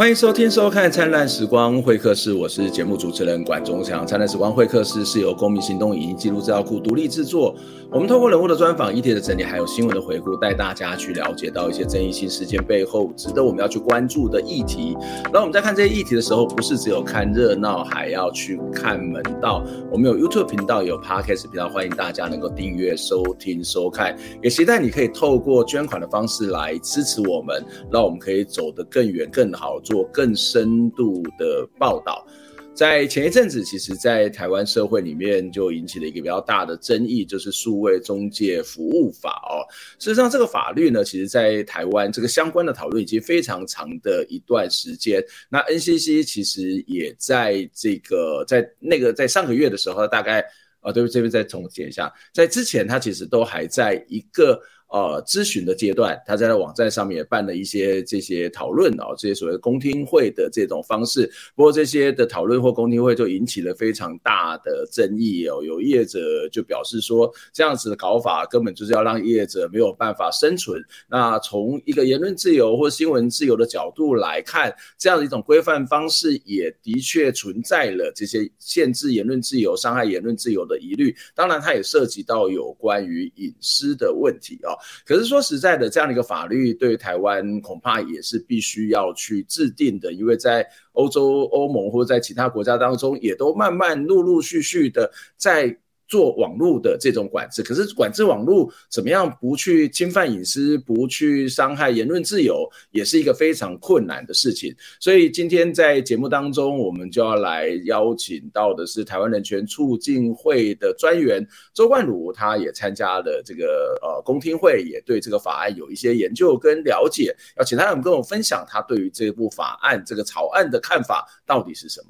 [0.00, 4.02] 欢迎收听、收看《灿烂时光会客室》，我是节目主持人管中祥。
[4.06, 7.54] 《灿烂时光会客室》是由公民行动影音记录资料库独立制作。
[7.92, 14.96] 我们透过人物的专访、议题的整理，还有新闻的回顾，带大家去了解到一些争议性事件背后值得我们要去关注的议题。
[15.30, 19.62] 那我们在看这些议题的时候，不是只有看热闹，还要去看门道。
[19.92, 24.16] 我们有 YouTube 频道，有 Podcast 频道，欢迎大家能够订阅、收听、收看。
[24.42, 27.62] 也期待你可以透过捐款的方式来支持我们，
[27.92, 29.78] 让我们可以走得更远、更好。
[29.90, 32.24] 做更深度的报道，
[32.72, 39.66] 在前一阵子，其实，在台湾社会里面就引起了一个比较大的争议，就是数位中介服务法哦。
[39.98, 45.20] 事实上，这个法律呢，其实，在台湾这个相关的讨论已经非常长的一段时间。
[45.48, 50.40] 那 NCC 其实也在这个在那个在上个月的时候，大概
[50.78, 54.60] 啊，对不起，这边再总结一下，在之前，他其实都还在一个。
[54.92, 61.30] 呃，咨询的阶段，他在网站上面也办了一些这些讨论哦，这些所谓公听会的这种方式。
[61.54, 65.62] 不过这些的讨论或公听会就引起了非常大的争议哦。
[65.62, 70.82] 有业者就表示说，这样子的搞法根本就是要让业者没有办法生存。
[71.08, 81.14] 那从一个言论自由或新闻自由的角度来看，这样的一种规范方式也的确存在了这些限制言论自由、伤害言论自由的疑虑。
[81.32, 84.74] 当然，它也涉及到有关于隐私的问题哦。
[85.04, 95.78] 可是说实在的，这样的一个法律对台湾恐怕也是必须要去制定的，因为在欧洲、欧盟或者在其他国家当中，也都慢慢陆陆续续的在。
[96.10, 104.74] 做网络的这种管制，可是管制网络怎么样不去侵犯隐私，不去伤害言论自由，也是一个非常困难的事情。
[104.98, 117.32] 所以今天在节目当中，我们就要来邀请到的是台湾人权促进会的专员周冠儒，他也参加了这个呃公听会，也对这个法案有一些研究跟了解。
[117.56, 122.08] 要请他们跟我分享他对于这部法案这个草案的看法到底是什么？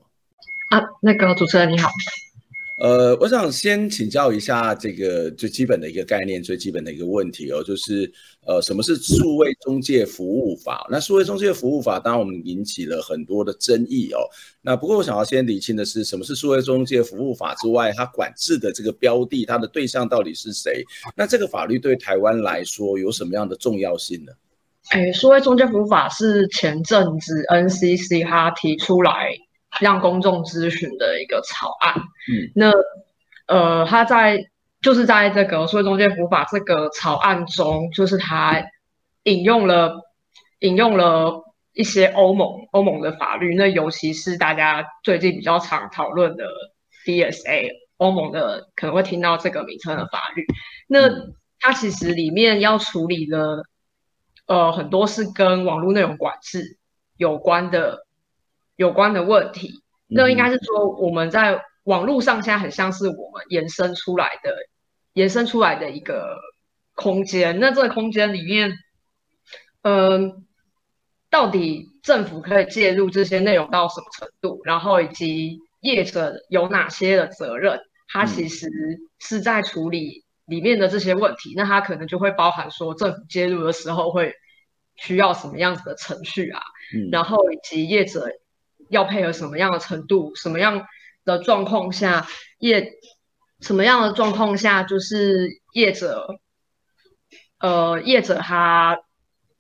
[0.70, 1.90] 啊，那个主持人你好。
[2.80, 8.10] 呃，我想先请教一下这个最基本的一个概念，最基本的一个问题哦，就是
[8.46, 10.86] 呃，什么是数位中介服务法？
[10.90, 14.20] 那数位中介服务法，当然我们引起了很多的争议哦。
[14.62, 20.82] 那不过我想要先厘清的是，什么是数位中介服务法之外，它管制的这个标的，它的对象到底是谁？
[21.14, 24.32] 那这个法律对台湾来说有什么样的重要性呢？
[24.88, 29.36] 哎，数位中介服务法是前阵子 NCC 它提出来。
[29.78, 32.72] 让公众咨询的一个草案，嗯，那
[33.46, 34.50] 呃，他在
[34.82, 38.62] 就是在这个数位中介服务法这个草案中，就是他
[39.22, 40.00] 引用了
[40.58, 46.44] 引用了一些欧盟欧盟的法律，那尤其是大家最近比较常讨论的
[47.06, 50.44] DSA 欧盟的可能会听到这个名称的法律，
[50.88, 51.08] 那
[51.60, 53.62] 它其实里面要处理的
[54.46, 56.76] 呃很多是跟网络内容管制
[57.16, 58.04] 有关的。
[58.80, 64.56] 有关的问题，那应该是说我们在网络上现在很像是我们延伸出来的、
[65.12, 66.38] 延伸出来的一个
[66.94, 67.60] 空间。
[67.60, 68.72] 那这个空间里面，
[69.82, 70.42] 嗯、呃，
[71.28, 74.62] 到底政府可以介入这些内容到什么程度？
[74.64, 77.78] 然后以及业者有哪些的责任？
[78.08, 78.66] 它其实
[79.18, 81.52] 是在处理里面的这些问题。
[81.54, 84.32] 那它可能就会包含说，政府介入的时候会
[84.96, 86.62] 需要什么样子的程序啊？
[87.12, 88.26] 然后以及业者。
[88.90, 90.86] 要配合什么样的程度，什么样
[91.24, 92.26] 的状况下
[92.58, 92.92] 业，
[93.60, 96.28] 什么样的状况下就是业者，
[97.60, 98.98] 呃，业者他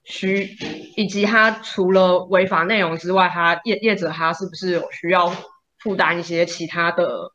[0.04, 0.56] 需，
[0.96, 5.32] 以及他除了违法内容之外，他业业者他是不是有需要
[5.78, 7.32] 负担一些其他的、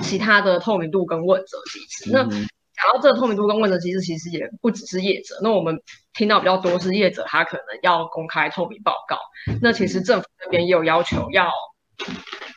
[0.00, 2.10] 其他的透明度跟问责机制？
[2.10, 2.28] 那
[2.76, 5.38] 讲到这个透明度跟问责机制，其实也不只是业者。
[5.42, 5.80] 那我们
[6.12, 9.18] 听到比较多是业者，他可能要公开透明报告。
[9.62, 11.50] 那其实政府那边也有要求，要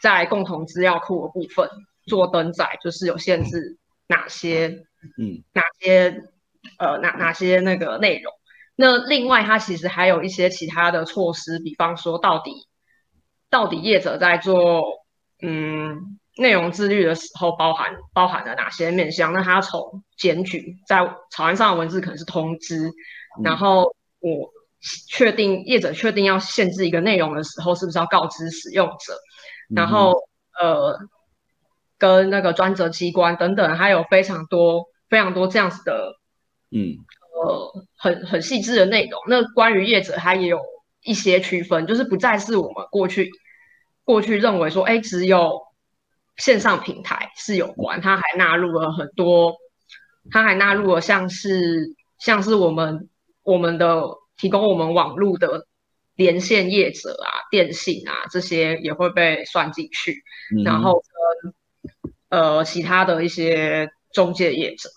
[0.02, 1.70] 在共同资料库的部分
[2.06, 3.78] 做登载，就是有限制
[4.08, 4.68] 哪些，
[5.18, 6.24] 嗯，哪些
[6.78, 8.34] 呃哪哪些那个内容。
[8.76, 12.52] 那另外，它其实还有一些其他的措施，比方说，到底
[13.50, 14.84] 到底业者在做，
[15.42, 16.19] 嗯。
[16.40, 19.34] 内容自律的时候包含包含了哪些面向？
[19.34, 24.50] 那他从检举在草案上的文字可能是通知，嗯、然后我
[25.08, 29.14] 确定业者确定要限制一个内容的时候，是不是要告知使用者？
[29.76, 30.14] 然后
[30.60, 30.98] 呃，
[31.98, 36.16] 跟那个专责机关等等，还有非常多非常多这样子的，
[36.72, 36.96] 嗯，
[37.36, 39.22] 呃，很很细致的内容。
[39.28, 40.60] 那关于业者，它也有
[41.04, 43.30] 一些区分，就是不再是我们过去
[44.04, 45.62] 过去认为说，哎，只有
[46.40, 49.56] 线上平台是有关，它还纳入了很多，
[50.32, 53.08] 它还纳入了像是像是我们
[53.44, 54.04] 我们的
[54.38, 55.68] 提供我们网络的。
[56.16, 60.22] 连线业者啊，电信啊，这些也会被算进去，
[60.54, 61.02] 嗯、然后
[61.42, 61.54] 跟
[62.28, 64.90] 呃其他的一些中介业者，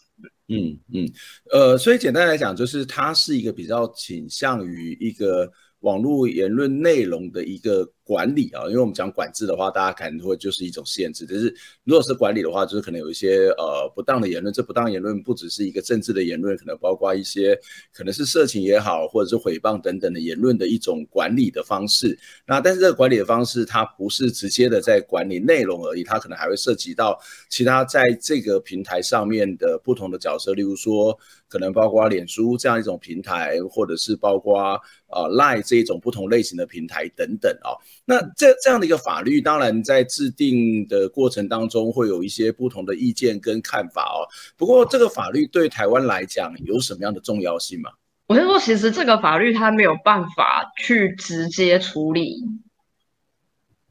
[0.48, 1.08] 嗯嗯，
[1.52, 5.48] 呃，所以简单来讲，就是它是一个比较倾向于一个。
[5.82, 11.26] 网络言论内容的一个管理啊，因为我们讲管制的话，大家可能会就是一种限制。
[11.28, 11.54] 但是
[11.84, 14.52] 如果是管理的话，就是可能有一些呃不当的言论。
[14.52, 17.58] 这不当言论不只是一个政治的言论，可能包括一些
[17.92, 22.18] 可能是色情也好，或者是诽谤等等的言论的一种管理的方式。
[22.46, 27.18] 那但是这个管理的方式，它不是直接的在管理内容而已，它可能还会涉及到
[27.48, 31.18] 其他在这个平台上面的不同的角色，例如说。
[31.52, 37.76] 可能包括脸书这样一种平台，或者是包括呃 Line 这一种不同类型的平台等等啊、哦。
[38.04, 44.26] 那这这样的一个法律，当然在制定的过程当中会有一些不同的意见跟看法哦。
[44.56, 47.90] 不过这个法律对台湾来讲有什么样的重要性吗？
[48.26, 52.44] 我是说，其实这个法律它没有办法去直接处理，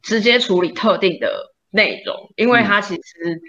[0.02, 3.40] 直接处理特定的内容，因为它其实、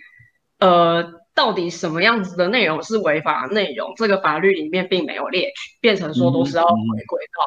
[0.60, 1.24] 呃。
[1.36, 3.92] 到底什么样子的内容是违法内容？
[3.98, 7.42] 这个法律里面并没有列举，变成说都是要回归到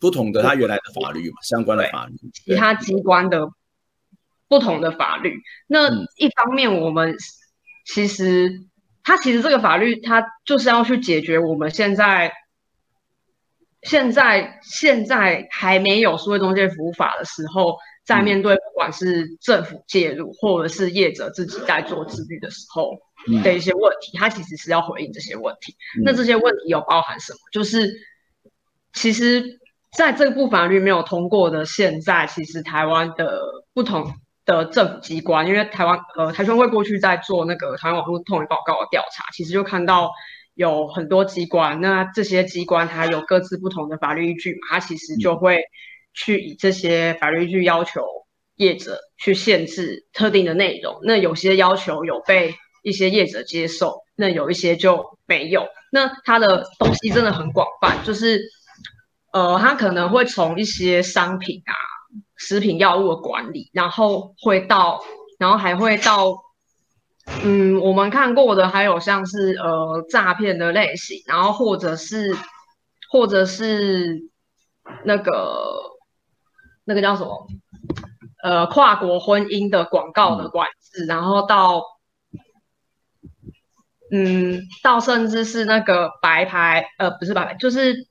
[0.00, 3.48] 不同的他原来的法律嘛，相关的法律，其他机关的
[4.48, 5.34] 不同的法律。
[5.66, 7.16] 那一方面，我们
[7.84, 8.50] 其实
[9.04, 12.32] 他其实这个法律，它就是要去解决我们现在
[13.82, 17.76] 现在现在还没有数位中介服务法的时候。
[18.02, 22.98] 在面对不管是政府介入，或者是业者自己在做自律的时候
[23.44, 25.76] 的一些问题，它其实是要回应这些问题。
[26.02, 27.38] 那这些问题有包含什么？
[27.52, 27.88] 就是
[28.94, 29.59] 其实
[29.96, 33.40] 在这部法律没有通过的现在，其实台湾的
[33.74, 34.12] 不同
[34.44, 40.10] 的政府机关，因为台湾呃台宣会过去在做那个台湾网络透明报告的调查，其实就看到
[40.54, 45.62] 有很多机关，那这些机关它有各自不同的法律依据嘛，它其实就会。
[46.12, 48.04] 去以这些法律去要求
[48.56, 55.68] 业者去限制特定的内容，那有些要求有被一些业者接受，那有一些就没有。
[55.92, 58.40] 那它的东西真的很广泛，就是
[59.32, 61.74] 呃，他可能会从一些商品啊、
[62.36, 65.02] 食品药物的管理，然后会到，
[65.38, 66.36] 然后还会到，
[67.44, 72.36] 嗯，我们看过的还有像是呃诈骗的类型，然后或者是
[73.10, 74.28] 或者是
[75.04, 75.90] 那个。
[76.84, 77.46] 那个叫什么？
[78.42, 81.84] 呃，跨国婚姻的广告的管制，然后到，
[84.10, 88.08] 嗯，到甚至是那个白牌，呃，不是白牌，就是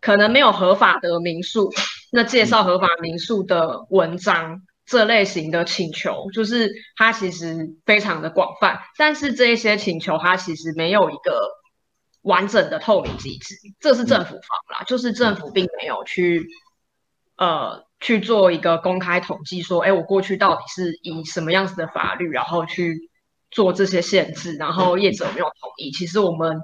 [0.00, 1.70] 可能没有合法的民宿，
[2.10, 11.50] 那介绍合法民宿的文章，嗯、这类型的请求，就是它其实非常的广泛，但是这一些请求，它其实没有一个
[12.22, 16.46] 完整的透明机制，这是政府方啦，嗯、就是政府并没有去。
[17.36, 23.08] 呃，去做一个公开统计，说，哎，我过去到底是以什么样子的法律，然后去
[23.50, 25.90] 做这些限制，然后业者没有同意。
[25.90, 26.60] 其实我们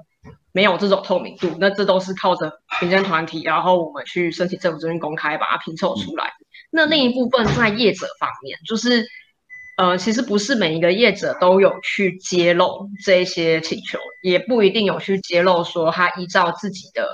[0.51, 6.31] 没有这种透明度，那这都是靠着民间团体，然后我们去申请政府这边公开把它拼凑出来。
[6.71, 9.05] 那另一部分在业者方面，就是，
[9.77, 17.07] 呃，其实不是每一个业者都有去揭露这些请求，也不一定有去揭露说他依照自己的。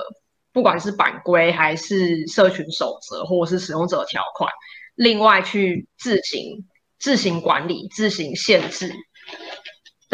[0.52, 4.52] 不管是版规还是社群守则，或者是使用者条款，
[4.94, 6.64] 另外去自行
[7.00, 8.94] 自行管理、自行限制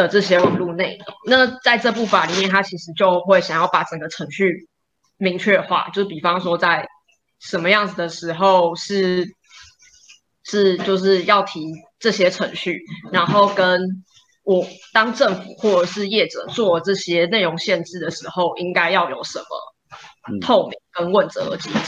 [0.03, 4.69] 的这些网络内容，那在这部法里面，它其实就会想要把整个程序
[5.17, 6.89] 明确化，就是比方说在
[7.39, 9.29] 什么样子的时候是
[10.45, 13.81] 是就是要提这些程序，然后跟
[14.45, 19.47] 我当政府或者是业者做这些内容限制的时候，应该要有什么。
[20.43, 21.79] 透明跟问责的机制，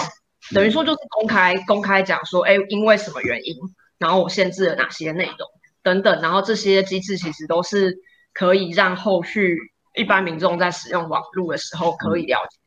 [0.51, 3.55] 嗯、等于说就是公开公开讲说，哎，因为什么原因，
[3.99, 5.49] 然后我限制了哪些内容
[5.83, 7.99] 等等，然后这些机制其实都是
[8.33, 9.57] 可以让后续
[9.95, 12.59] 一般民众在使用网络的时候可以了解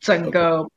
[0.00, 0.68] 整个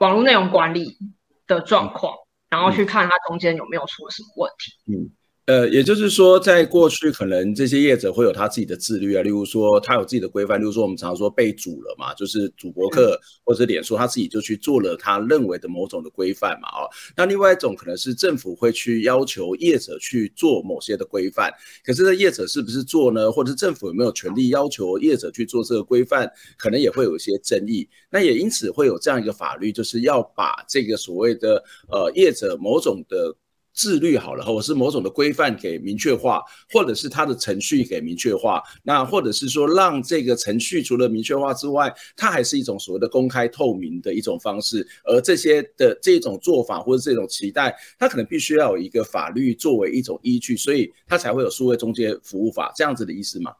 [0.00, 0.98] 网络内容管理
[1.46, 2.14] 的状况，
[2.48, 4.92] 然后去看它中间有没有出了什么问题。
[4.92, 5.10] 嗯。
[5.46, 21.48] 呃，也就是说，在过去可能这些业者会有他自己的自律啊，例如说他有自己的规范，例如说我们常说被主了嘛，就是主播客或者脸书他自己就去做了他认为的某种的规范嘛，哦，那另外一种可能是政府会去要求业者去做某些的规范，
[21.84, 23.30] 可是这业者是不是做呢？
[23.30, 26.28] 或者政府有没有权利要求业者去做这个规范？
[26.58, 27.88] 可能也会有一些争议。
[28.10, 33.32] 那也因此会有这样一个法律，就是要把这个所谓的呃业者某种的。
[33.76, 36.42] 自律好了，或者是某种的规范给明确化，
[36.72, 44.84] 或者是它的程序给明确化，那或者是说让这个程序除了明确化之外，它还是一种所谓的公开透明的一种方式。
[45.04, 53.52] 而这些的这种做法或者这种期待，它可能必须要有一个法律作为一种依据，所以它才会有数位中介服务法这样子的意思吗？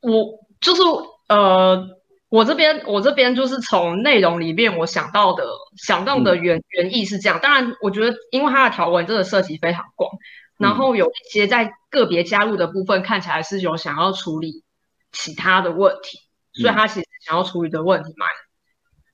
[0.00, 0.24] 我
[0.60, 0.80] 就是
[1.28, 1.97] 呃。
[2.30, 7.40] 我这边，我这边就是从内容里面我想到的，想到的原原意是这样。
[7.40, 10.10] 当然，我觉得因为它的条文真的涉及非常广，
[10.58, 14.62] 然后有一些在个别加入的部分看起来是有想要处理
[15.10, 16.18] 其他的问题，
[16.52, 18.28] 所以它其实想要处理的问题蛮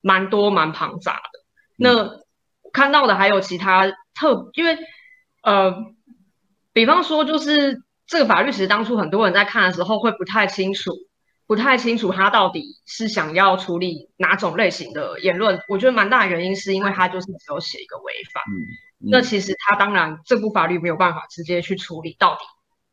[0.01, 1.39] 蛮多蛮庞杂的。
[1.77, 2.19] 那
[2.73, 4.77] 看到的还有其他特，因为
[5.41, 5.73] 呃，
[6.73, 10.91] 比方说就是这个法律，其实当初很多人在看的时候会不太清楚。
[11.47, 18.41] 不太清楚他到底是想要处理哪种类型的言论，我觉得蛮大的原因是因为他就是只有写一个违法。
[18.49, 18.57] 嗯
[19.05, 22.41] 嗯、那其实他当然这部法律没有办法直接去处理到底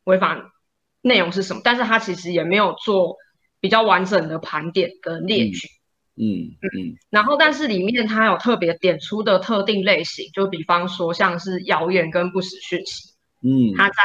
[0.03, 0.53] 违法
[1.01, 3.15] 内容是什么，但是他其实也没有做
[3.59, 5.67] 比较完整的盘点跟列举。
[6.15, 13.13] 嗯嗯，嗯，然后但是里面他有特别点出的特定类型，就比方说像是谣言跟不实讯息。
[13.41, 13.95] 嗯，他在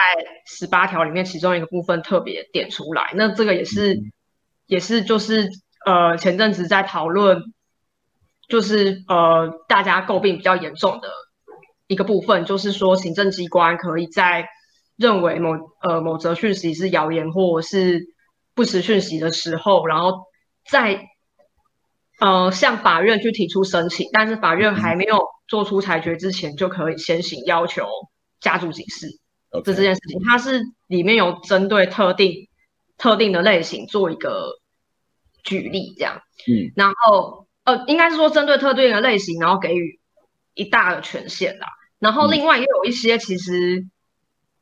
[0.46, 4.00] 十八条里面其中一个部分特别点出来，那这个也是。
[4.68, 5.48] 嗯也是，就是
[5.86, 7.42] 呃，前阵子在讨论，
[8.48, 11.08] 就是呃，大家诟病比较严重的
[11.86, 14.46] 一个部分，就是说行政机关可以在
[14.96, 18.00] 认为某呃某则讯息是谣言或者是
[18.54, 20.12] 不实讯息的时候，然后
[20.70, 21.00] 在
[22.20, 27.86] 呃向法院去提出申请，但是法院还没有做出裁决之前，就可以先行要求
[28.38, 29.06] 加注警示。
[29.64, 32.46] 这这件事情，它是里面有针对特定。
[32.98, 34.58] 特定的类型做一个
[35.44, 40.00] 举例，这样，嗯，然后呃，应该是说针对特定的类型，然后给予
[40.54, 41.68] 一大的权限啦。
[42.00, 43.86] 然后另外也有一些其实、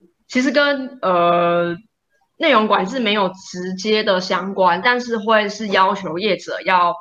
[0.01, 1.77] 嗯、其实跟呃
[2.37, 6.95] 内容管制没有直接的相关，但是会是要求业者要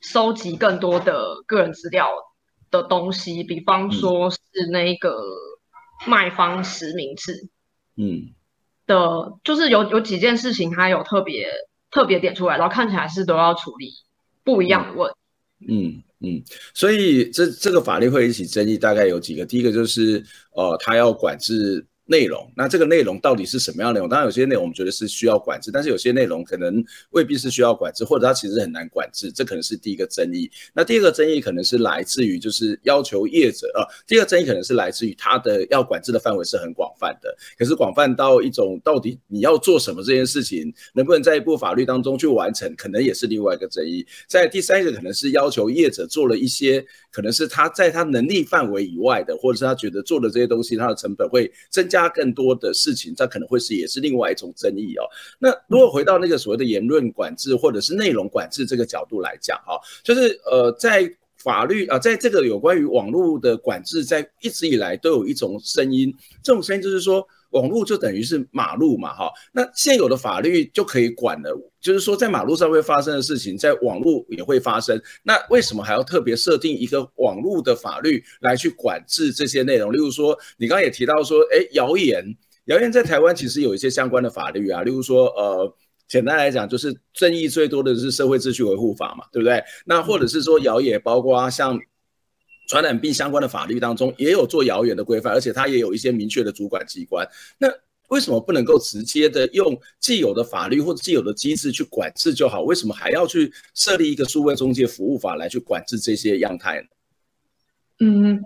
[0.00, 2.10] 收集更多的个人资料
[2.70, 4.38] 的东西，比方说是
[4.70, 5.16] 那个
[6.06, 7.48] 卖方实名制，
[7.96, 8.34] 嗯。
[8.86, 11.48] 的，就是有有几件事情，他有特别
[11.90, 13.92] 特别点出来，然后看起来是都要处理
[14.44, 15.12] 不一样的问。
[15.68, 16.42] 嗯嗯，
[16.74, 19.44] 所以这这个法律会引起争议，大概有几个。
[19.46, 20.24] 第一个就是，
[20.54, 21.86] 呃，他要管制。
[22.12, 24.06] 内容，那这个内容到底是什么样的内容？
[24.06, 30.50] 当然，有些内容我们觉得是需要管制，但是有些内容可能未必是需要管制，或者它其实很难管制，这可能是第一个争议。
[30.74, 44.06] 那第二个争议可能是来自于就是要求业者啊，第二个争议可能是来自于它的要管制的范围是很广泛的，可是广泛到一种到底你要做什么这件事情，能不能在一部法律当中去完成，可能也是另外一个争议。
[44.28, 51.88] 在第三个可能是要求业者做了一些可能是他在他能力范围以外的，或者是他觉得做的这些东西，他的成本会增。
[51.92, 55.04] 加更多的事情，这可能会是也是另外一种争议哦。
[55.38, 66.10] 那如果回到那个所谓的言论管制或者是内容管制这个角度来讲，哈，就是呃，在法律啊，在这个有关于网络的管制，在一直以来都有一种声音，
[66.42, 67.22] 这种声音就是说。
[67.52, 75.00] 网络就等于是马路嘛，哈，那现有的法律就可以管了，就是说在马路上会发生的事情，在网络也会发生。
[75.22, 79.92] 那为什么还要特别设定一个网络的法律来去管制这些内容？
[79.92, 82.24] 例如说，你刚刚也提到说，哎，谣言，
[82.66, 85.74] 谣言在台湾其实有一些相关的法律啊，例如说，呃，
[86.08, 89.62] 简单来讲就是争议最多的是社会秩序维护法嘛，对不对？
[89.84, 91.78] 那或者是说谣言，包括像。
[92.72, 97.28] 传染病相关的法律当中也有做遥远的规范，而且它也有一些明确的主管机关。
[97.58, 97.68] 那
[98.08, 102.62] 为什么不能够直接的用既有的法律或者既有的机制去管制就好？
[102.62, 106.86] 为什么还要去设立一个数位中介服务法来去管制这些样态呢？
[108.00, 108.42] 嗯，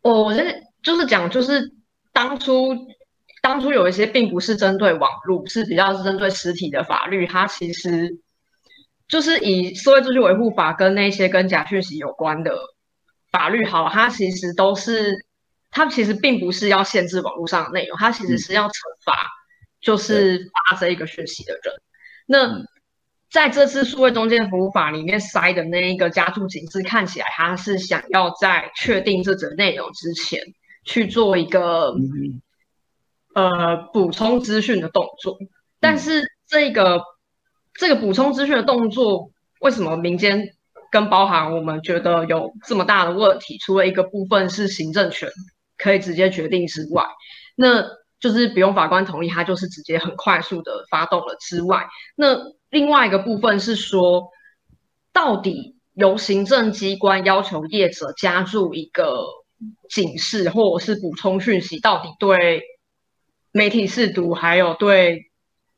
[0.00, 1.70] 我我是就是讲，就是
[2.14, 2.74] 当初
[3.42, 8.18] 当初有一些并不是针对网络，是比较是针对实体的法律，它其实
[9.08, 12.56] 就是以社会秩序维护法跟那些跟假讯息有关的。
[13.30, 15.14] 法律好，它其实都是，
[15.70, 18.72] 它其实并不是要限制网络上的内容，它其实是要惩
[19.04, 19.26] 罚，
[19.80, 21.74] 就是发这一个讯息的人。
[22.26, 22.64] 那
[23.30, 30.40] 在这次数位中介服务法里面塞的那一个加注警示，看起来他是想要在确定这则内容之前，
[30.84, 32.40] 去做一个、嗯、
[33.34, 35.36] 呃补充资讯的动作。
[35.78, 37.02] 但是这个、嗯、
[37.74, 39.30] 这个补充资讯的动作，
[39.60, 40.54] 为什么民间
[40.90, 43.58] 跟包含我们觉得有这么大的问题？
[43.58, 45.30] 除了一个部分是行政权
[45.76, 47.04] 可以直接决定之外，
[47.54, 47.84] 那
[48.18, 52.36] 就是不用法官同意，他就是直接很快速的发动了之外，那
[52.70, 54.30] 另外一个部分是说，
[55.12, 59.24] 到底由行政机关要求业者加入一个
[59.88, 62.62] 警示或者是补充讯息，到底对
[63.52, 65.30] 媒体试读还有对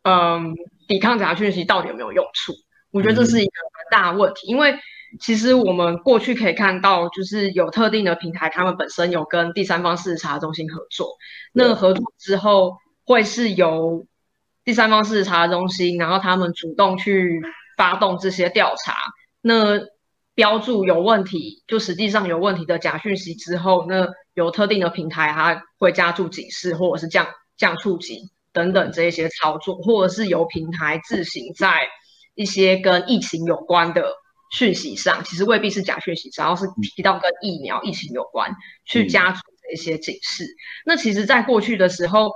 [0.02, 0.54] 嗯
[0.88, 2.52] 抵抗假讯息到底有没有用处？
[2.90, 4.78] 我觉得这是一个蛮大的问题，因为。
[5.18, 11.16] 其实我们过去可以看到，就是有特定的平台，他们本身有跟第三方事实查中心合作。
[11.52, 14.06] 那合作之后，会是由
[14.64, 17.42] 第三方事实查中心，然后他们主动去
[17.76, 18.94] 发动这些调查。
[19.40, 19.80] 那
[20.34, 27.26] 标注有问题，就实际上有问题的假讯息之后，那有特定的平台，它会加注警示，或者是降
[27.56, 31.80] 降触及等等这一些操作，或者是由平台自行在
[32.36, 34.14] 一些跟疫情有关的。
[34.50, 36.66] 讯息上其实未必是假讯息，只要是
[36.96, 38.54] 提到跟疫苗、疫情有关，
[38.84, 39.40] 去加注
[39.72, 40.44] 一些警示。
[40.44, 42.32] 嗯、那其实，在过去的时候，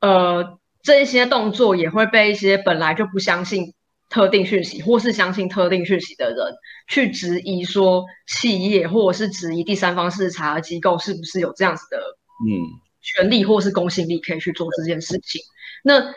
[0.00, 3.74] 呃，这一些动作也会被一些本来就不相信
[4.08, 6.54] 特定讯息，或是相信特定讯息的人，
[6.86, 15.42] 去质疑说企业，或者是质疑第三方事实查核机构是不是有这样子的嗯权利，或是公信力可以去做这件事情。
[15.82, 16.14] 嗯、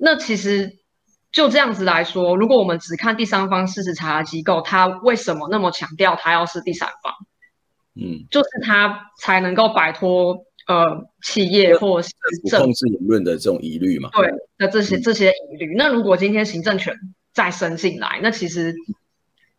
[0.00, 0.78] 那那其实。
[1.34, 7.12] 就这样子来说，如果我们只看第三方事实查核机构，他为什么那么强调他要是第三方？
[7.96, 12.12] 嗯，就是他才能够摆脱呃企业或是
[12.48, 14.10] 政府控制言论的这种疑虑嘛？
[14.12, 15.74] 对，那这些这些疑虑。
[15.74, 16.96] 嗯、那如果今天行政权
[17.32, 18.72] 再伸进来，那其实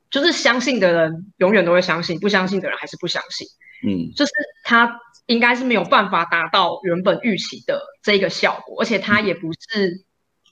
[0.10, 3.46] 就是相信的人永远都会相信，不相信的人还是不相信。
[3.86, 4.32] 嗯，就是
[4.64, 10.06] 他应该是没有办法达到原本预期的这个效果，而且他也不是。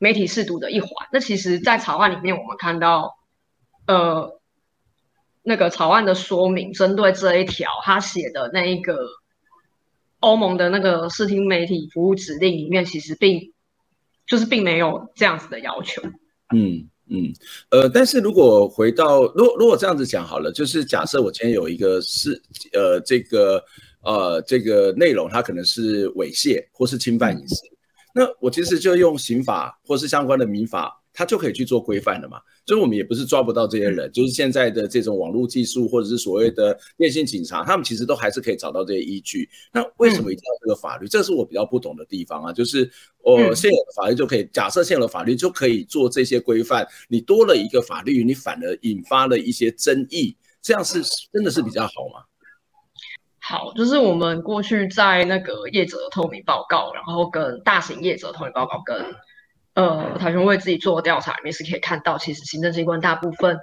[0.04, 3.16] 媒体试读的一环，那其实，在草案里面，我们看到，
[3.88, 4.38] 呃，
[5.42, 9.08] 那个草案的说明，针对这一条，他写的那一个
[10.20, 13.54] 欧盟的那个视听媒体服务指令里面，其实并
[14.28, 16.02] 就是并没有这样子的要求。
[16.54, 17.32] 嗯嗯，
[17.70, 22.42] 呃，但是如果回到，如果如果这样子讲好了，就是假设我今天有一个是
[22.74, 23.64] 呃这个
[24.04, 27.73] 呃这个内容，它可能是猥亵或是侵犯隐私。
[28.14, 32.40] 那我其实就用刑法或是相关的民法，它就可以去做规范的嘛。
[32.66, 39.50] 所以我们也不是抓不到这些人，就是现在的这种网络技术或者是所谓的电信警察，他们其实都还是可以找到这些依据。
[39.74, 41.08] 那为什么一定要这个法律？
[41.08, 42.54] 这是我比较不懂的地方啊。
[42.54, 51.02] 就是我现有的法律就可以，假设现有的法律就可以做这些规范，你多了一个法律，你反而引发了一些争议，这样是
[51.34, 52.24] 真的是比较好吗？
[53.46, 59.14] 好，就是我们过去在那个业者的透明报告，然后跟大型业者的透明报告，跟
[59.74, 63.60] 呃台权为自己做调查里面是可以看到，其实行政机关大部分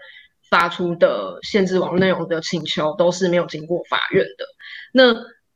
[0.50, 4.44] 发出的限制网络内容的请求都是没有经过法院的。
[4.92, 5.14] 那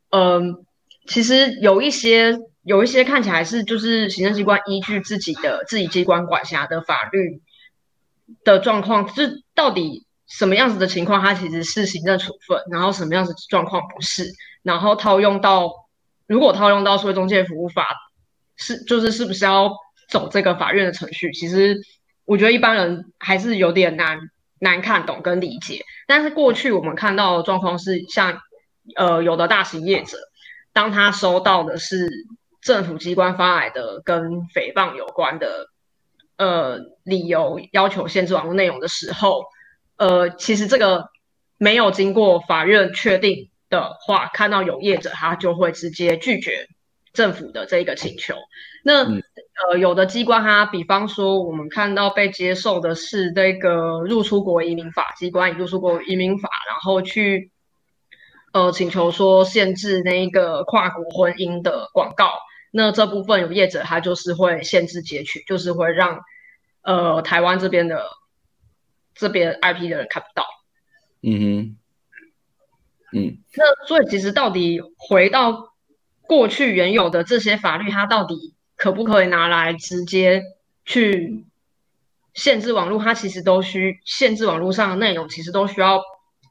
[0.08, 0.64] 嗯、呃，
[1.06, 7.42] 其实有一些有一些看起来是就是行政机关依据自己的自己机关管辖的法律
[8.42, 10.03] 的状况，就到底。
[10.36, 14.24] 什么样子的情况，它其实是行政处分，然后什么样子状况不是，
[14.64, 15.70] 然后套用到，
[16.26, 17.86] 如果套用到数位中介服务法，
[18.56, 19.70] 是就是是不是要
[20.08, 21.30] 走这个法院的程序？
[21.32, 21.76] 其实
[22.24, 24.18] 我觉得一般人还是有点难
[24.58, 25.84] 难看懂跟理解。
[26.08, 28.40] 但是过去我们看到的状况是像，像
[28.96, 30.18] 呃有的大型业者，
[30.72, 32.10] 当他收到的是
[32.60, 34.20] 政府机关发来的跟
[34.52, 35.68] 诽谤有关的
[36.38, 39.44] 呃理由，要求限制网络内容的时候。
[39.96, 41.08] 呃，其实这个
[41.56, 46.66] 没有经过法院确定的话，看到有业者他就会直接拒绝
[47.12, 48.34] 政府的这一个请求。
[48.82, 57.52] 那呃，有的机关他，比方说我们看到被接受的是这个入出国移民法机关，以入出国移民法，然后去
[58.52, 62.32] 呃请求说限制那个跨国婚姻的广告。
[62.72, 66.20] 那这部分有业者他就是会限制截取，就是会让
[66.82, 68.04] 呃台湾这边的。
[69.14, 70.44] 这边 IP 的人看不到，
[71.22, 71.76] 嗯哼，
[73.12, 75.74] 嗯，那所以其实到底回到
[76.22, 80.42] 过去原有的这些法律，它到底可不可以拿来直接
[80.84, 81.44] 去
[82.34, 82.98] 限制网络？
[82.98, 86.02] 它其实都需限制网络上的内容，其实都需要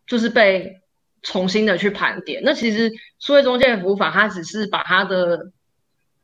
[0.08, 0.82] 就是被
[1.22, 2.42] 重新的去盘点。
[2.46, 5.52] 那其实数位中介服务法，它只是把它的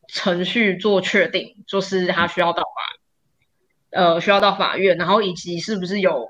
[0.07, 2.98] 程序做确定，就是它需要到法。
[3.91, 6.29] 呃，需要到法院，然后以及是不是有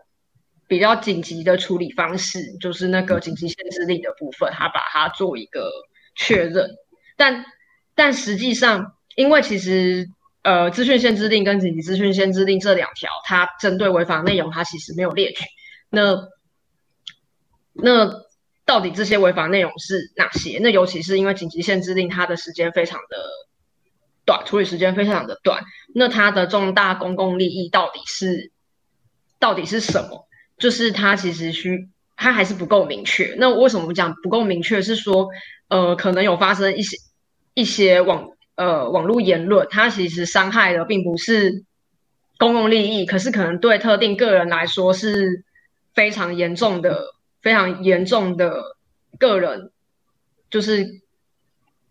[0.67, 5.71] 比较紧急的处理方式，就是那个紧急限制令的部分，他把它做一个
[6.15, 6.69] 确认，
[7.17, 7.45] 但
[7.95, 10.07] 但实际上，因为其实
[10.41, 15.43] 呃，资讯限制令跟紧急资讯限制令这两条，它针对违法内容，它其实没有列举。
[15.89, 16.15] 那
[17.73, 18.09] 那
[18.65, 20.59] 到底这些违法内容是哪些？
[20.61, 23.17] 那尤其是因为紧急限制令，它的时间非常的
[24.29, 25.63] 短，处理时间非常的短。
[25.95, 28.51] 那它的重大公共利益到底是
[29.39, 30.27] 到底是什么？
[30.59, 33.33] 就是它其实需它还是不够明确。
[33.39, 34.81] 那为什么我们讲不够明确？
[34.83, 35.29] 是说
[35.69, 36.97] 呃，可能有发生一些
[37.55, 41.63] 一些网呃网络言论，它其实伤害的并不是
[42.37, 45.43] 公共利益，可是可能对特定个人来说是
[45.95, 47.15] 非常严重的。
[47.41, 48.61] 非常严重的
[49.17, 49.71] 个人，
[50.51, 50.99] 就是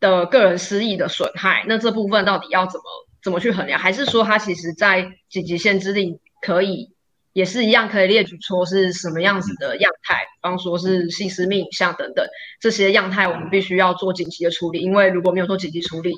[0.01, 1.65] 的个人私益的损害。
[1.69, 2.85] 那这部分到底要怎么
[3.23, 3.79] 怎么去衡量？
[3.81, 6.91] 还是说它其实在紧急限制令可以
[7.33, 12.27] 也是一样可以列举出是什么样子的样态，比方说是性私密影像等等
[12.61, 16.15] 这些样态，我们必须要做紧急的处理，因为如果没有做紧急处理，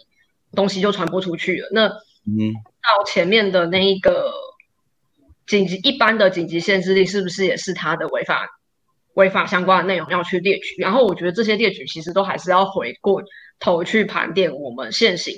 [0.54, 1.68] 东西就传播出去了。
[1.72, 1.88] 那
[2.26, 4.32] 嗯，到前面的那一个
[5.46, 8.48] 紧急一般的紧急限制令，是不是也是它的违法？
[9.14, 13.23] 违法相关的内容要去列举，然后我觉得这些列举其实都还是要回过
[13.59, 15.37] 头去盘点我们现行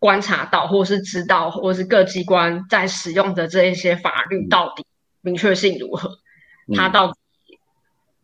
[0.00, 4.84] 观察到，或是知道，或是各机关在使用的这一些法律到底
[5.20, 6.18] 明确性如何，
[6.74, 7.14] 它到底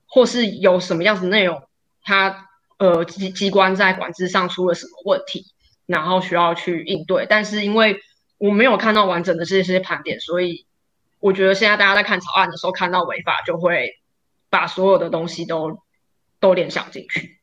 [0.06, 1.62] 或是有什么样子内容，
[2.02, 5.46] 它呃机机关在管制上出了什么问题，
[5.86, 7.26] 然后需要去应对。
[7.28, 8.00] 但是因为
[8.38, 10.66] 我没有看到完整的这些盘点，所以。
[11.24, 13.98] 我觉得现在大家在看草案的时候，看到违法就会
[14.50, 15.80] 把所有的东西都
[16.38, 17.38] 都联想进去。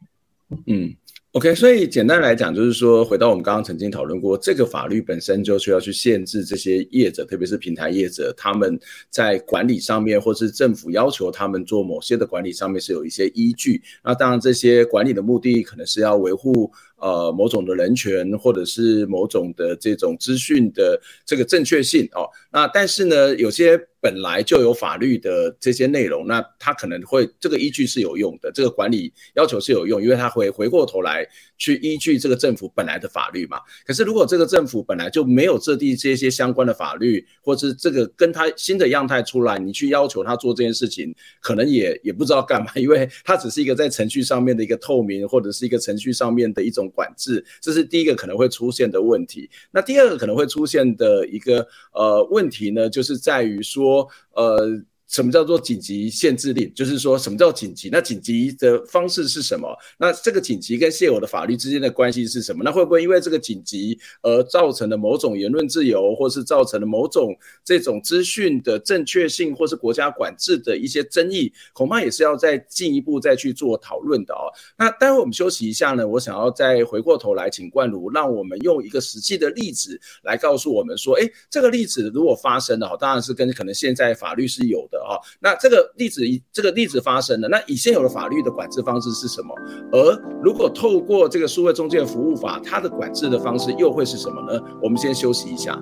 [0.67, 0.97] 嗯
[1.31, 13.81] ，OK，所以简单来讲，就是说回到我们刚刚曾经讨论过，这个法律本身就需要去限制这些业者，特别是平台业者，他们在管理上面，或是政府要求他们做某些的管理上面是有一些依据。
[14.03, 16.71] 那当然，这些管理的目的可能是要维护。
[17.01, 31.25] 呃，某种的人权，或者是某种的这种资讯的这个正确性哦，那但是呢，有些本来就有法律的这些内容，那他可能会这个依据是有用的，这个管理要求是有用，因为他会回过头来
[31.57, 33.57] 去依据这个政府本来的法律嘛。
[33.85, 46.87] 可是如果这个政府本来就没有制定这些相关的法律，或是这个跟他新的样态出来，你去要求他做这件事情，可能也也不知道干嘛， 因为它只是一个在程序上面的一个透明，或者是一个程序上面的一种。
[46.93, 49.49] 管制，这是第一个可能会出现的问题。
[49.71, 53.90] 那第二个可能会出现的一个呃问题呢，就是在于说
[54.33, 54.83] 呃。
[55.11, 56.73] 什么叫做紧急限制令？
[56.73, 57.89] 就是说什么叫紧急？
[57.91, 59.67] 那紧急的方式是什么？
[59.99, 62.63] 那这个紧急跟现有的法律之间的关系是什么？
[62.63, 71.51] 那会不会因为这个紧急而造成了某种言论自由，或是造成了某种这种资讯的正确性，或是国家管制的一些争议？
[71.73, 74.47] 恐怕也是要再进一步再去做讨论的哦。
[74.77, 85.00] 那待会我们休息一下呢，我想要再回过头来请冠儒，让我们用一个实际的例子来告诉我们说，哎，这个例子如果发生了，当然是跟可能现在法律是有的。
[85.03, 89.55] 哦，那这个例子以这个例子发生了，那以现有的法律的管制方式是什么？
[89.91, 94.59] 而如果透过这个数位中介服务法，它的管制的方式又会是什么呢？
[94.81, 95.77] 我们先休息一下。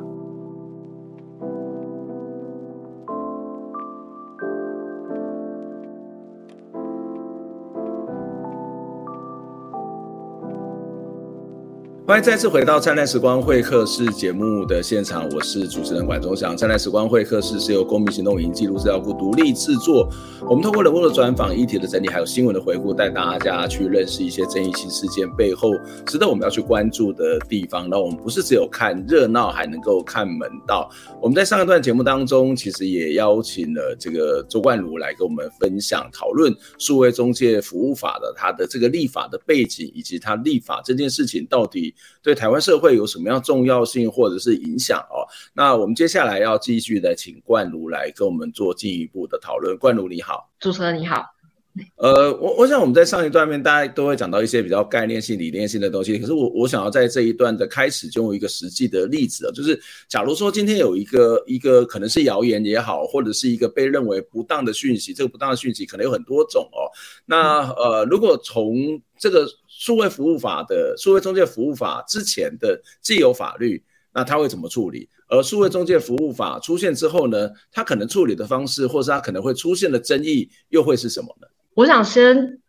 [12.10, 16.58] 欢迎再次回到灿烂时光会客室节目的现场，我是主持人管中祥。
[16.58, 20.10] 灿烂时光会客室是由公民行动影音记录资料库独立制作，
[20.50, 25.70] 我们通过人物的专访、议题的整理，还有新闻的回顾，带大家去认识一些争议性事件背后
[26.08, 27.88] 值得我们要去关注的地方。
[27.88, 30.90] 那我们不是只有看热闹，还能够看门道。
[31.22, 41.94] 我们在上一段节目当中，其实也邀请了这个周冠儒来跟我们分享讨论数位中介服务法的它的这个立法的背景，以及它立法这件事情到底。
[42.22, 45.24] 对台湾社会有什么样重要性或者是影响哦？
[45.54, 49.78] 那我们接下来要继续的请冠如来跟我们做进一步的讨论。
[49.78, 51.24] 冠如你好，主持人你好。
[51.96, 66.90] 呃，我我想我们在上一段面大家都会讲到一些比较概念性、理念性的东西，可是我我想要在这一段的开始就用一个实际的例子啊，就是假如说今天有一个一个可能是谣言也好，或者是一个被认为不当的讯息，这个不当的讯息可能有很多种哦。
[67.26, 69.48] 那呃，如果从这个
[69.80, 73.82] 数位服务法的数位中介服务法之前的既有法律，
[74.14, 75.08] 那它会怎么处理？
[75.30, 81.48] 而数位中介服务法出现之后呢，它可能处理的方式，或是它可能会出现的争议，又会是什么呢？
[81.76, 82.60] 我想先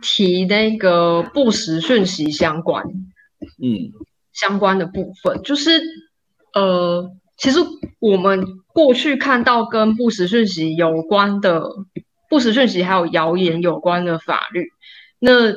[0.00, 2.86] 提那个不实讯息相关，
[3.62, 3.92] 嗯，
[4.32, 5.82] 相关的部分，就是
[6.54, 7.58] 呃，其实
[7.98, 11.68] 我们过去看到跟不实讯息有关的
[12.30, 14.70] 不实讯息还有谣言有关的法律，
[15.18, 15.52] 那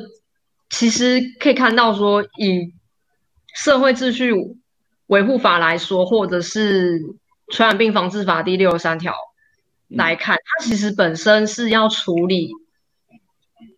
[0.69, 2.73] 其实可以看到说，以
[3.55, 4.32] 社会秩序
[5.08, 6.99] 维护法来说，或者是
[7.51, 9.15] 传染病防治法第六十三条
[9.88, 12.51] 来看，嗯、它其实本身是要处理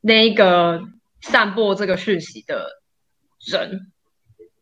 [0.02, 0.82] 那个
[1.22, 2.68] 散播这个讯息的
[3.50, 3.92] 人，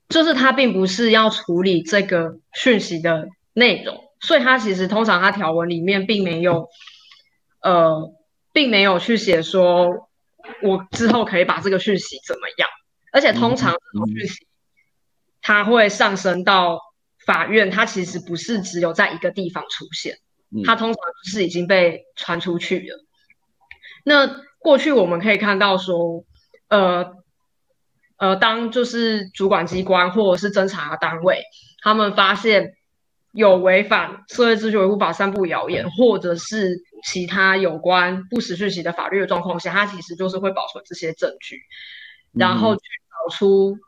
[0.07, 6.69] 就是它并不是要处理这个讯息的内容，所以它其实通常它条文里面并没有，
[7.63, 8.13] 呃，
[8.53, 10.08] 并没有去写说。
[10.61, 12.69] 我之后可以把这个讯息怎么样？
[13.11, 14.47] 而且通常这种讯息，
[15.41, 16.79] 它会上升到
[17.25, 20.17] 法院，它其实不是只有在一个地方出现，
[20.65, 23.05] 它通常是已经被传出去了。
[24.03, 26.23] 那过去我们可以看到说，
[26.67, 27.13] 呃
[28.17, 31.43] 呃，当就是主管机关或者是侦查单位，
[31.83, 32.75] 他们发现。
[33.31, 41.61] 有违反社会秩序维护法散布谣言，或者是其他有关不实讯息的法律的状况下，他其实就是会保存这些证据，
[42.33, 43.79] 然后去找出、嗯、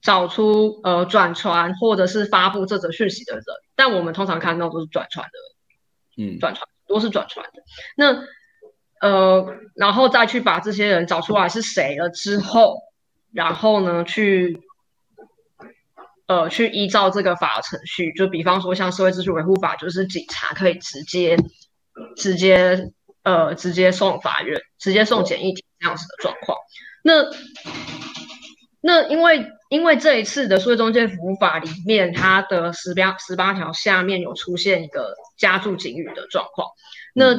[0.00, 3.44] 找出呃转传或者是发布这则讯息的人。
[3.74, 7.62] 但我们通常看到都是转传的，嗯，转传都是转传的。
[7.96, 8.24] 那
[9.00, 12.78] 呃，然后再去把这些人找出来是谁了之后，
[13.32, 14.60] 然后呢去。
[16.28, 21.36] 呃，去依照这个法程序，就比方说像社会秩序维护法，就是警察可以直接、
[22.16, 22.90] 直接、
[23.22, 26.58] 呃，直接送法院，直接送检疫庭这样子的状况。
[27.04, 27.30] 那
[28.80, 36.66] 那因为因为这一次的社会中介服务法里面，它的十八十八条下面有出现一个加注警语的状况。
[37.14, 37.36] 那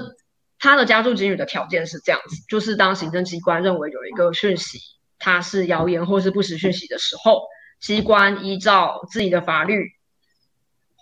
[0.60, 4.80] 它的加注警语的条件是这样子，就是当行政机关认为有一个讯息
[5.19, 7.41] 它是谣言或是不实讯息的时候。
[7.80, 9.92] 机关依照自己的法律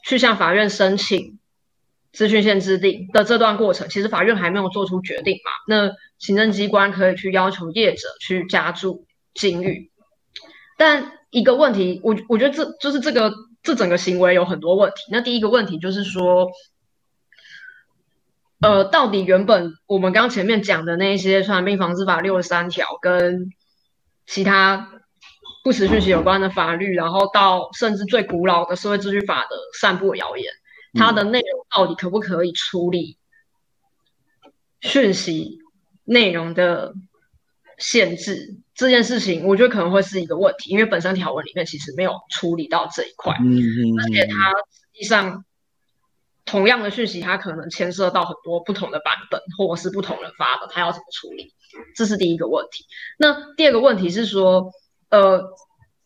[0.04, 1.40] 去向法院申请
[2.12, 5.52] 资讯线制定的这段过程，其实法院还没有做出决定嘛？
[5.68, 9.90] 那行政机关可以去要求业者去加注禁语，
[10.78, 13.34] 但一个问题，我我觉得这就是这个
[13.64, 15.04] 这整个行为有很多问题。
[15.12, 16.52] 那第一个问题就是说，
[18.62, 23.50] 呃，到底原本我们刚前面讲的那些传染病防治法六十三条跟
[24.28, 24.92] 其他。
[25.66, 30.46] 不实讯息有关的法律，然后到甚至最古老的社会秩序法的散布谣言，
[30.94, 33.18] 它的内容到底可不可以处理
[34.80, 35.58] 讯息
[36.04, 36.94] 内容的
[37.80, 45.44] 限制这件事情，我觉得可能会是一个问题，因为本身条文里面其实没有处理到这一块，而且它实际上
[46.46, 51.56] 同样的讯息，它可能牵涉到很多不同的版本，或者是不同人发的，它要怎么处理？
[51.96, 52.86] 这是第一个问题。
[53.18, 54.72] 那第二个问题是说。
[55.16, 55.56] 呃，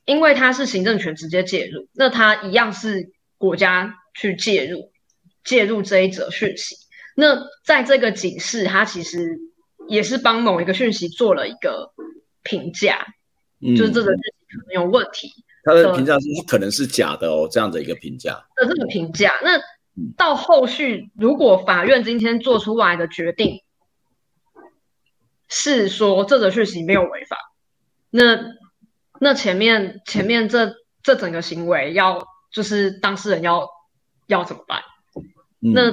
[0.05, 4.91] 因为它是行政权直接介入，那它一样是国家去介入，
[5.43, 6.75] 介入这一则讯息。
[7.15, 9.39] 那在这个警示，它其实
[9.87, 11.91] 也是帮某一个讯息做了一个
[12.43, 13.03] 评价，
[13.61, 15.31] 嗯、就是这个讯息可能有问题。
[15.63, 18.45] 他的评价是可能是假的哦，这样的一个评价。
[18.55, 19.59] 的这个评价，那
[20.15, 23.63] 到后续如果法院今天做出来的决定
[25.47, 27.37] 是说这则讯息没有违法，
[28.11, 28.58] 那。
[29.19, 33.67] 那前面前面这这整个行为要就是当事人要
[34.27, 34.81] 要怎么办？
[35.61, 35.91] 嗯、那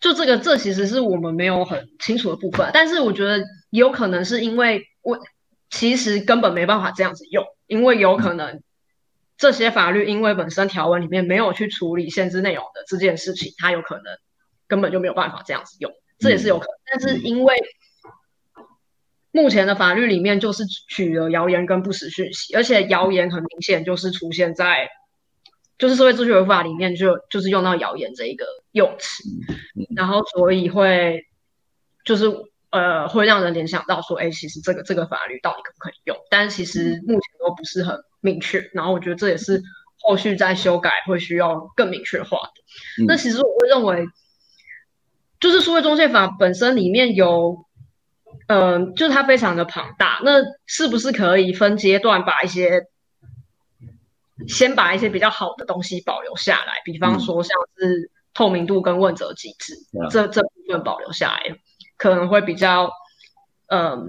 [0.00, 5.18] 就这个这其实是我们没有很清楚的部分，但是我觉得有可能是因为我
[5.68, 8.62] 其实根本没办法这样子用，因为有可能
[9.36, 14.04] 这些法律因为本身条文里面没有去处理限制内容的这件事情，它有可能
[14.68, 17.54] 根本就没有办法这样子用，这也是有可能，但是因为。
[19.34, 24.88] 目前的法律里面就是取了谣言跟不实讯息，而且谣言很明显就是出现在，
[25.76, 29.24] 就是社会秩序违法里面就就是用到谣言这一个用词，
[29.96, 31.26] 然后所以会
[32.04, 32.26] 就是
[32.70, 36.16] 呃会让人联想到说，哎，其实这个这个法律到底可不可以用？
[36.30, 39.60] 但其实目前都不是很明确，然后我觉得这也是
[39.96, 43.04] 后续再修改会需要更明确化的。
[43.08, 44.06] 那其实我会认为，
[45.40, 47.63] 就是数位中介法本身里面有。
[48.48, 52.86] 嗯、呃，就是它非常的庞大，那是不是可以分阶段把一些，
[54.48, 61.56] 先把一些比较好的东西保留下来，比方说像是透明度跟问责机制，嗯、这这部分保留下来，
[61.96, 62.90] 可能会比较，
[63.66, 64.06] 嗯、呃，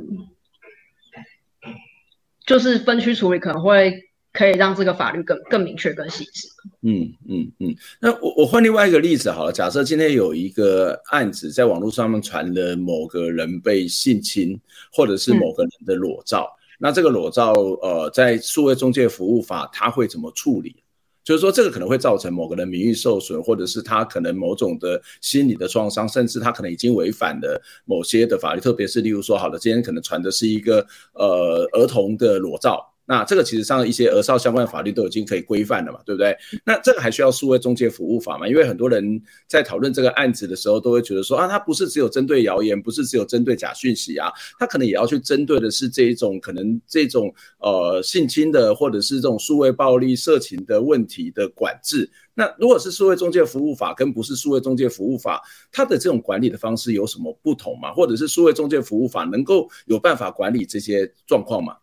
[2.46, 4.05] 就是分区处理可能会。
[4.36, 6.48] 可以让这个法律更更明确、更细致。
[6.82, 7.76] 嗯嗯嗯。
[8.02, 14.60] 那我我换另外一个例子好了，假设今天有一个案子在网络上面传了某个人被性侵，
[14.92, 20.76] 或者是某个人的裸照，嗯、那这个裸照呃，在数位中介服务法它会怎么处理？
[21.24, 32.92] 就是说这个可能会造成某个人名誉受损，或者是他可能某种的心理的创伤，甚至他可能已经违反了某些的法律，特别是例如说，好了，今天可能传的是一个呃儿童的裸照。
[33.08, 36.36] 那这个其实上一些儿少相关的法律都已经可以规范了嘛，对不对？
[36.66, 38.48] 那这个还需要数位中介服务法嘛？
[38.48, 52.10] 因为很多人在讨论这个案子的时候，都会觉得说啊，它不是只有针对谣言，不是只有针对假讯息啊，它可能也要去针对的是这一种可能这种呃性侵的或者是这种数位暴力、色情的问题的管制。
[52.34, 55.42] 那如果是数位中介服务法跟不是数位中介服务法，
[55.72, 57.94] 它的这种管理的方式有什么不同吗？
[57.94, 61.76] 或者是数位中介服务法能够有办法管理这些状况吗？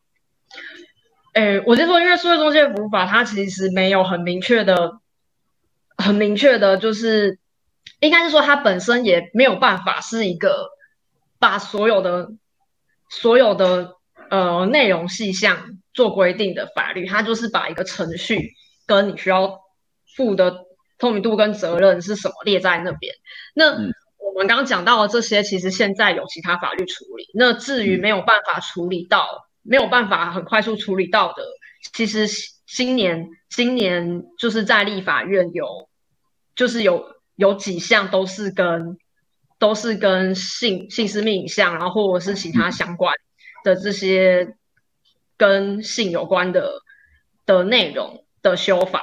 [1.32, 5.00] 诶，我先说，因为数位中介服务法它其实没有很明确的、
[5.96, 7.38] 很明确的，就是
[8.00, 10.68] 应该是说它本身也没有办法是一个
[11.38, 12.32] 把所有的、
[13.08, 13.94] 所有的
[14.28, 18.50] 呃内容细项做规定的法律，它就是把一个程序
[18.86, 19.58] 跟你需要
[20.14, 20.66] 负的
[20.98, 23.14] 透明度跟责任是什么列在那边。
[23.54, 27.30] 那我们刚刚讲到的这些，其实现在有其他法律处理。
[27.32, 29.26] 那至于没有办法处理到。
[29.62, 31.42] 没有办法很快速处理到的，
[31.92, 32.26] 其实
[32.66, 35.88] 今年今年就是在立法院有，
[36.54, 38.98] 就是有有几项都是跟
[39.58, 43.14] 都是跟性性私密影像，然后或者是其他相关
[43.64, 44.56] 的这些
[45.36, 46.72] 跟性有关的
[47.46, 49.02] 的内容的修法，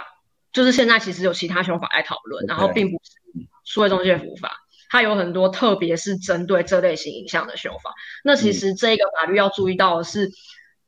[0.51, 4.51] 就是现在其实有其他修法来讨论，然后并不是数位中介服务法。
[4.91, 7.93] 它有很多，特别是针对这类型影像的修法。
[8.23, 10.31] 那其实这个法律要注意到的是，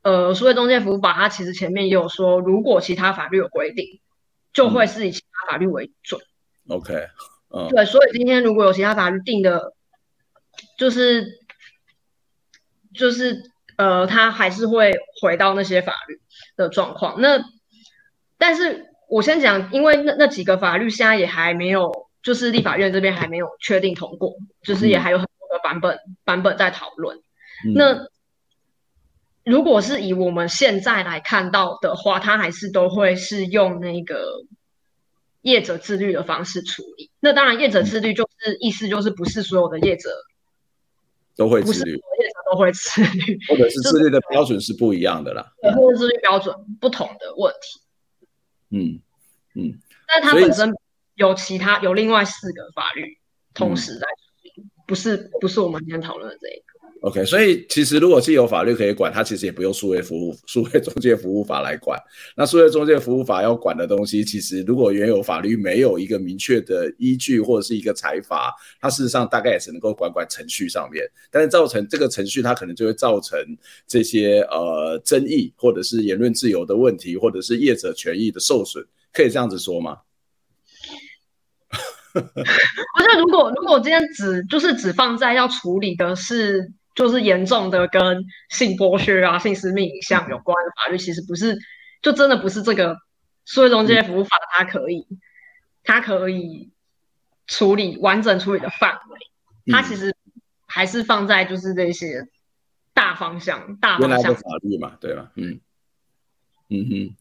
[0.02, 4.02] 嗯、呃，所谓中介服务法它其实前面也有说，如果其他法律有规定，
[4.54, 6.20] 就会是以其他法律为准。
[6.68, 7.08] OK，
[7.56, 9.74] 嗯，对，所以今天如果有其他法律定的，
[10.80, 11.40] 就是
[12.96, 16.20] 就是呃，它还是会回到那些法律
[16.56, 17.22] 的状况。
[17.22, 17.40] 那
[18.40, 22.10] 但是我先讲，因为那那几个法律现在也还没有。
[22.24, 27.18] 就是立法院这边还没有确定通过，就是也还有很多个版本、嗯、版本在讨论。
[27.66, 28.08] 嗯、那
[29.44, 34.46] 如果是以我们现在来看到的话，它还是都会是用那个
[35.42, 37.10] 业者自律的方式处理。
[37.20, 40.10] 那当然，业者自律就是、嗯、意思就是不是所有的业者
[41.36, 47.82] 都会自律，业者都会自律，或者是自律的标准是不一样的啦，对，或者自律标准不同的问题。
[48.70, 49.02] 嗯
[49.56, 50.72] 嗯，但它本身。
[51.22, 53.04] 有其他有另外四个法律
[53.54, 54.08] 同时在，
[54.58, 56.72] 嗯、不是不是我们今天讨论的这一个。
[57.02, 62.00] OK，所以其实如果是有法律可以管，它其实也不用数位服务 数位中介服务法来管。
[62.36, 71.04] 那数位中介服务法要管的东西，其实如果原有法律没有一个明确的依据或者是一个裁罚，它事实上大概也是能够管管程序上面。
[71.32, 73.40] 但是造成这个程序，它可能就会造成
[73.88, 79.98] 这些呃争议，或者是言论自由的问题，或者是业者权益的受损，可以这样子说吗？
[82.13, 91.58] 我觉得，如果如果今天只就是只放在要处理的是就是严重的跟性剥削啊、性私密影像有关的法律，其实不是，
[92.02, 92.97] 就真的不是这个
[93.45, 95.08] 数位中介服务法，它可以
[95.84, 96.71] 它可以
[97.47, 100.15] 处理完整处理的范围，它其实
[100.67, 102.28] 还是放在就是这些
[102.93, 105.32] 大方向、大方向的法律嘛，对吧？
[105.36, 105.60] 嗯
[106.69, 107.15] 嗯哼。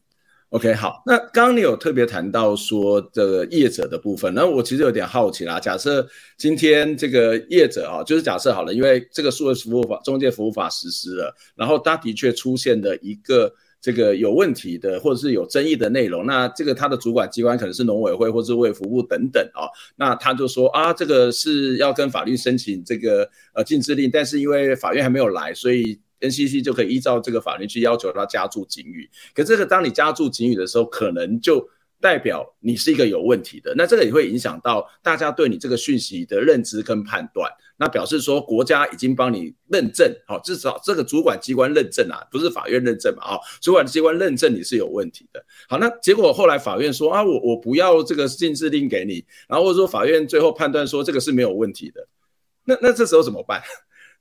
[0.51, 5.57] OK，好，那刚刚你有特别谈到说这个业者的部分，那我其实有点好奇啦。
[5.61, 6.05] 假设
[6.37, 25.97] 今天这个业者啊，就是假设好了，因为这个数位服务法、中介服务法实施了，然后他的确出现了一个这个有问题的或者是有争议的内容，那这个他的主管机关可能是农委会或者是卫福部等等啊，那他就说啊，这个是要跟法律申请这个呃禁制令，但是因为法院还没有来，所以。
[26.21, 31.67] NCC 就可以依照这个法律去要求他加注警语，可这个当你加注警语的时候，可能就
[31.99, 52.07] 代表你是一个有问题的，那这个也会影响到大家对你这个讯息的认知跟判断，那表示说国家已经帮你认证，好，至少这个主管机关认证啊，不是法院认证嘛，啊，主管机关认证你是有问题的，好，那结果后来法院说啊，我我不要这个禁制令给你，然后说法院最后判断说这个是没有问题的，
[52.65, 53.61] 那那这时候怎么办？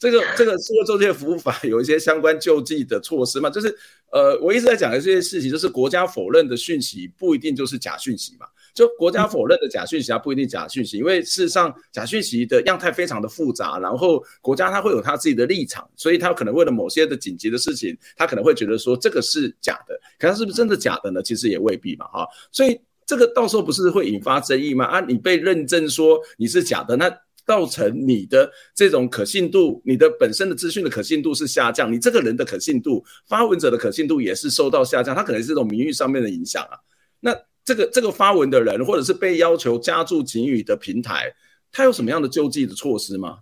[0.00, 3.50] 这个这个社会中介服务法有一些相关救济的措施嘛？
[3.50, 3.68] 就是
[4.10, 8.46] 呃，我一直在讲的这些事情，就是国家否认的讯息不一定就是假讯息嘛。
[8.72, 21.22] 就国家否认的假讯息，它不一定假讯息，因为事实上假讯息的样态非常的复杂，然后国家它会有它自己的立场，所以它可能为了某些的紧急的事情，它可能会觉得说这个是假的，可它是不是真的假的呢？
[21.22, 22.26] 其实也未必嘛，哈。
[22.50, 24.86] 所以这个到时候不是会引发争议吗？
[24.86, 27.14] 啊，你被认证说你是假的，那。
[27.50, 36.78] 造成你的这种可信度，你的本身的资讯的可信度是下降，你这个人的可信度，发文者的可信度也是受到下降，他可能是这种名誉上面的影响啊。
[37.18, 41.34] 那这个这个发文的人，或者是被要求加注警语的平台，
[41.72, 43.40] 他有什么样的救济的措施吗？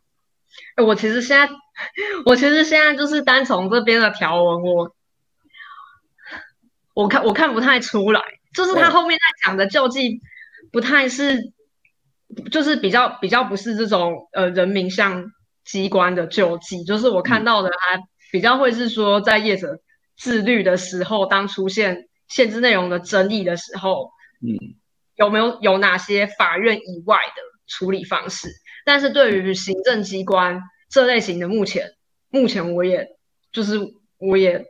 [0.83, 1.51] 我其实现在，
[2.25, 4.97] 我其实现在就是单从这边的条文，我
[6.95, 8.23] 我看我看不太出来，
[8.55, 10.23] 就是他后面在讲的救济
[10.73, 11.53] 不太是，
[12.51, 15.25] 就是比较比较不是这种呃人民向
[15.65, 18.01] 机关的救济，就是我看到的还
[18.31, 19.79] 比较会是说在业者
[20.17, 24.11] 自律的时候，当出现限制内容的争议的时候，
[24.43, 24.77] 嗯，
[25.17, 28.49] 有没有有哪些法院以外的处理方式？
[28.85, 30.61] 但是对于行政机关
[30.91, 31.93] 这类型的，目前
[32.31, 33.07] 目前我也
[33.53, 33.79] 就是
[34.19, 34.65] 我也，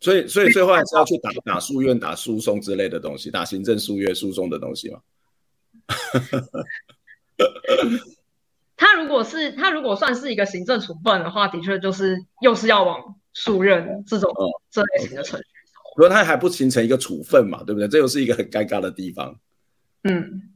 [0.00, 5.00] 所以所以最后还是要去打打诉愿、打诉讼之类的东西，打行政诉愿、诉讼的东西吗？
[8.76, 15.46] 他如果是他如果算是一个行政处分的话，的确就是又是要往诉认这种、哦、这类型的程序。
[15.96, 17.86] 如果他还不形成一个处分嘛，对不对？
[17.86, 19.38] 这又是一个很尴尬的地方。
[20.04, 20.48] 嗯。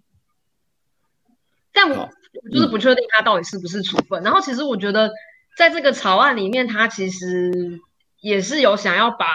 [1.73, 2.09] 但我
[2.51, 4.23] 就是不确定他到底是不是处分。
[4.23, 5.13] 嗯、然后其实我觉得，
[5.59, 7.81] 在这个草案里面，他其实
[8.21, 9.27] 也是有想要把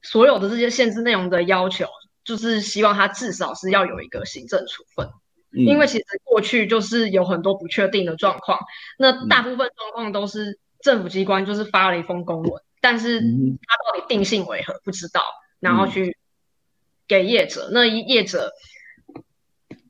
[0.00, 1.86] 所有的这些限制内容的要求，
[2.24, 5.06] 就是希望他至少是要有一个行政处分。
[5.52, 8.58] 嗯、因为其实过去就是有很多不确定的状况，
[8.98, 15.22] 那大部分状况都是政府机关就是发了一封公文，嗯、但是他到底定性为何不知道，
[15.58, 16.16] 然后去
[17.08, 18.52] 给业者，那业者。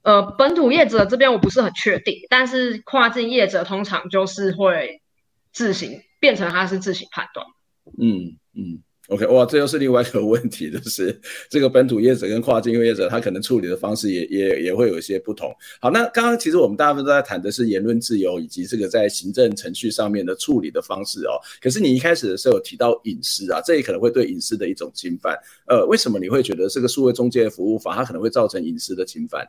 [0.02, 5.02] 呃，本土业者这边我不是很确定，但是跨境业者通常就是会
[5.52, 7.46] 自行变成他是自行判断。
[7.98, 15.54] 嗯嗯，OK，哇，这又是另外一个问题， 就是这个本土业者跟跨境业者，他可能处理的方式也也也会有一些不同。
[15.80, 21.34] 好，那刚刚其实我们大部分都在谈的是言论自由以及这个在行政程序上面的处理的方式哦。
[21.60, 25.36] 可是你一开始的时候有提到隐私啊，这也可能会对隐私的一种侵犯。
[25.66, 29.46] 呃，为什么你会觉得这个数位中介服务法它可能会造成隐私的侵犯？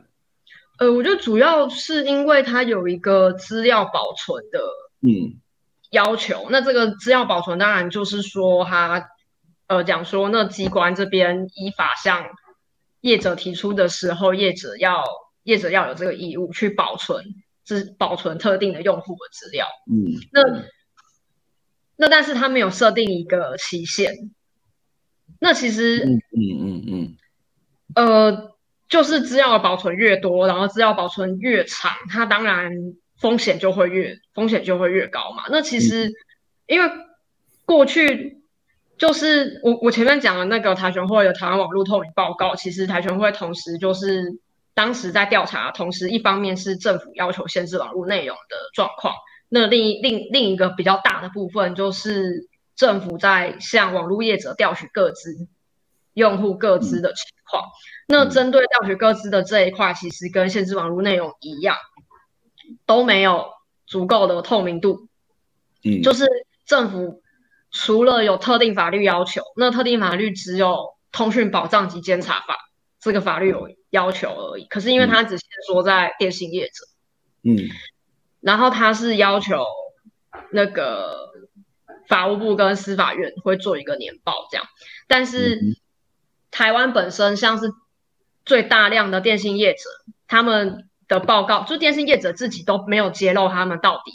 [0.78, 4.58] 呃，我觉得主要是因为它有一个资料保存的
[5.06, 5.38] 嗯
[5.90, 9.06] 要求，嗯、那这个资料保存当然就是说它
[9.76, 12.26] 呃讲说那机关这边依法向
[13.00, 15.04] 业者提出的时候，业者要
[15.44, 17.24] 业者要有这个义务去保存，
[17.64, 20.64] 只保存特定的用户的资料，嗯，那
[21.96, 24.12] 那但是他没有设定一个期限，
[25.40, 27.16] 那其实嗯嗯嗯嗯
[27.94, 28.52] 呃。
[28.88, 32.70] 就是资料的保存越多，然后资料保存越长，它当然
[33.18, 35.44] 风险就会越风险就会越高嘛。
[35.48, 36.12] 那其实，
[36.66, 36.90] 因为
[37.64, 38.41] 过去
[38.98, 44.38] 就是我我前面讲的那个台权会的台湾网络透明报告，其实台权会同时就是
[44.74, 49.14] 当时在调查，同时一方面是政府要求限制网络内容的状况，
[49.48, 55.48] 那另一另另一个比较大的部分就是政府在向网络业者调取各资。
[56.14, 57.64] 用户各资的情况，
[58.06, 61.78] 那针对调取各资的这一块，其实跟限制网络内容一样，
[62.84, 63.46] 都没有
[63.86, 65.08] 足够的透明度。
[65.82, 66.26] 嗯，就是
[66.66, 67.21] 政府
[67.72, 70.68] 除了有特定法律要求，那特定法律只有
[71.10, 72.54] 《通讯保障及监察法》
[73.00, 74.66] 这个法律有要求而已。
[74.66, 76.84] 可是因为它只限说在电信业者，
[77.42, 77.58] 嗯，
[78.40, 79.64] 然后它是要求
[80.52, 81.30] 那个
[82.06, 84.66] 法务部跟司法院会做一个年报这样，
[85.08, 85.56] 但是。
[85.56, 85.76] 嗯
[86.54, 87.72] 台湾本身像是
[88.44, 89.88] 最大量的电信业者，
[90.28, 94.12] 他们的报告就电信业者自己都没有揭露他们到底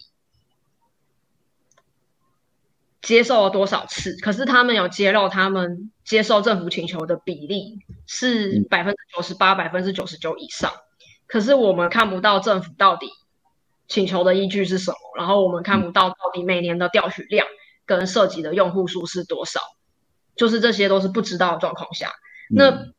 [3.07, 10.73] 接受了多少次，可是他们有揭露他们接受政府请求的比例是百分之九十八、百分之九十九以上，
[11.25, 13.07] 可是我们看不到政府到底
[13.87, 17.47] 请求的依据是什么，然后我们看不到到底每年的调取量
[17.85, 19.61] 跟涉及的用户数是多少，
[20.35, 22.11] 就是这些都是不知道的状况下。
[22.49, 22.91] 那，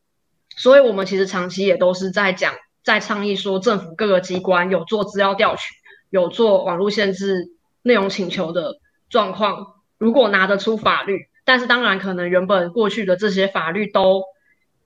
[0.56, 5.74] 所以我们其实长期也都是在讲，在倡议说，政府各个机关有做资料调取，
[6.08, 7.52] 有做网络限制
[7.82, 8.76] 内容请求的
[9.10, 14.22] 状况，如果拿得出法律，但是当然可能原本过去的这些法律都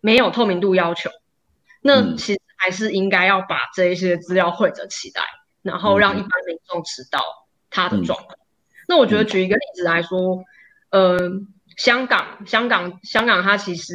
[0.01, 1.11] 没有透明度要求，
[1.81, 5.23] 那其实还是应该要把这一些资料汇整起来，
[5.63, 7.21] 然后让一般民众知道
[7.71, 8.37] 它的状况。
[8.89, 10.43] 那我觉得举一个例子来说，
[10.91, 11.31] 嗯、呃，
[11.77, 13.95] 香港，香港，香港，它其实。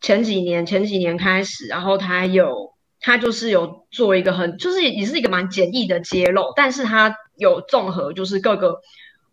[0.00, 8.78] 前几年，前几年开始，然后它有，他就是有做一个很，就是也是一个蛮简易的揭露，但是他有综合，就是各个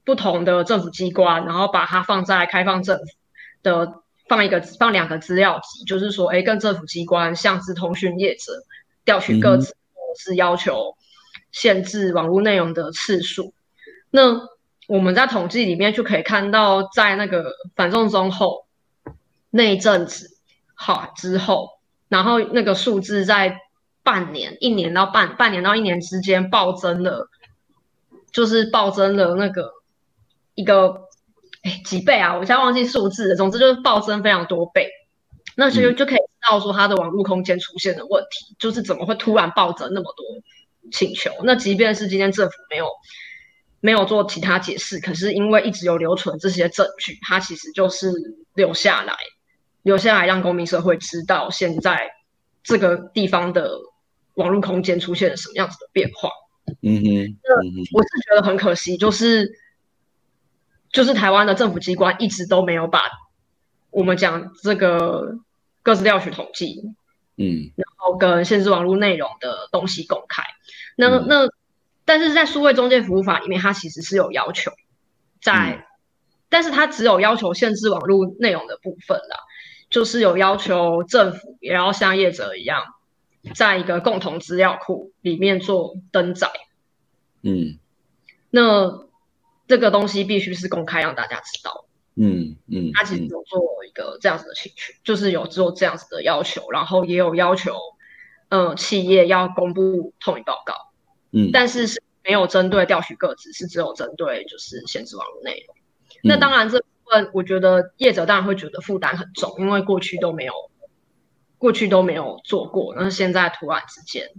[0.06, 3.04] 不同的政府机关，然后把它放在开放政府
[3.64, 3.94] 的
[4.30, 8.54] 放一个放两个资料集，就是说，哎，跟政府机关像是通讯业者
[9.04, 9.76] 调取各自，
[10.18, 10.96] 是要求
[11.52, 13.54] 限制网络内容的次数。
[14.12, 14.48] 那
[14.88, 18.66] 我们在统计里面就可以看到，在那个反送中后
[19.50, 20.32] 那一阵子。
[20.78, 21.80] 好之后，
[22.10, 23.62] 然后那个数字在
[24.04, 27.30] 半年、一年到半半年到一年之间暴增了，
[28.34, 29.72] 就是暴增了那个
[30.56, 31.02] 一个
[31.64, 32.34] 哎几倍啊！
[32.34, 34.90] 我现在忘记数字了，总之就是暴增非常多倍。
[35.56, 40.26] 那其实就可以知道说它的网络空间出现的问题，嗯、就是怎么会突然暴增那么多
[40.92, 41.32] 请求？
[41.44, 42.88] 那即便是今天政府没有
[43.80, 48.12] 没有做其他解释，可是因为一直有留存这些证据，它其实就是
[48.54, 49.16] 留下来，
[49.84, 52.10] 留下来让公民社会知道现在
[52.64, 53.72] 这个地方的
[54.34, 56.30] 网络空间出现了什么样子的变化。
[56.82, 59.50] 嗯哼，那我是觉得很可惜，就是
[60.96, 63.02] 就是台湾的政府机关一直都没有把
[63.92, 65.38] 我们讲这个。
[65.86, 66.82] 各资调取统计，
[67.38, 70.42] 嗯，然后跟限制网络内容的东西公开，
[70.96, 71.48] 那、嗯、那
[72.06, 74.72] 但是在数位中介服务法里面，它其实是有要求
[75.44, 75.84] 在，在、嗯，
[76.50, 79.38] 但是它只有要求限制网络内容的部分啦，
[79.92, 82.82] 就是有要求政府也要像业者一样，
[83.54, 86.50] 在一个共同资料库里面做登载，
[87.44, 87.78] 嗯，
[88.50, 89.05] 那
[89.68, 91.86] 这个东西必须是公开让大家知道。
[92.18, 97.76] 嗯嗯，他其实有做一个这样子的请求，嗯，就是有做这样子的要求，然后也有要求，
[98.50, 100.74] 嗯、呃，企业要公布透明报告，
[101.32, 105.76] 嗯，但是是没有针对调取个资，是只有针对就是限制网络内容，
[106.24, 106.30] 嗯。
[106.30, 110.54] 那当然这部分我觉得业者当然会觉得负担很重，因为过去都没有，
[111.58, 114.32] 过去都没有做过，那现在突然之间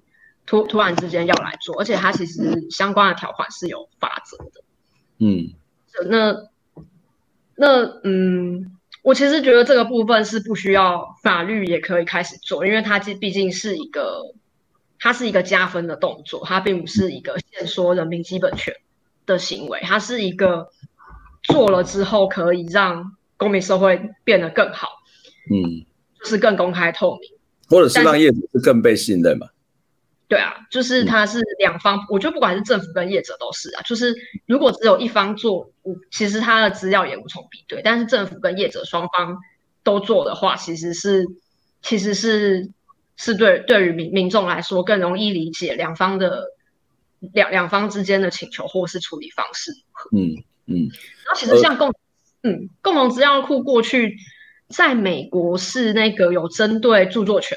[0.47, 4.62] 突突然之间要来做，而且它其实相关的条款是有法则的，
[5.18, 5.50] 嗯，
[6.08, 6.48] 那。
[7.58, 14.20] 那嗯，我其实觉得这个部分是不需要法律也可以开始做，因为它毕竟是一个，
[14.98, 18.74] 它是一个加分的动作，它并不是一个限缩人民基本权
[19.24, 20.68] 的行为，它是一个
[21.44, 24.88] 做了之后可以让公民社会变得更好，
[25.50, 25.86] 嗯，
[26.20, 27.30] 就是更公开透明，
[27.70, 29.46] 或者是让业主是更被信任嘛。
[30.29, 33.83] 对啊，就是它是两方，嗯，我觉得不管是政府跟业者都是啊。
[33.83, 34.12] 就是
[34.47, 35.70] 如果只有一方做，
[36.11, 37.81] 其实他的资料也无从比对。
[37.85, 39.39] 但是政府跟业者双方
[39.85, 41.24] 都做的话，其实是
[41.81, 42.72] 其实是
[43.16, 46.47] 是对对于民民众来说更容易理解两方的
[47.33, 49.70] 两两方之间的请求或是处理方式。
[50.11, 50.89] 嗯嗯。
[51.24, 54.16] 然后其实像共、呃、嗯共同资料库过去
[54.66, 57.57] 在美国是那个有针对著作权。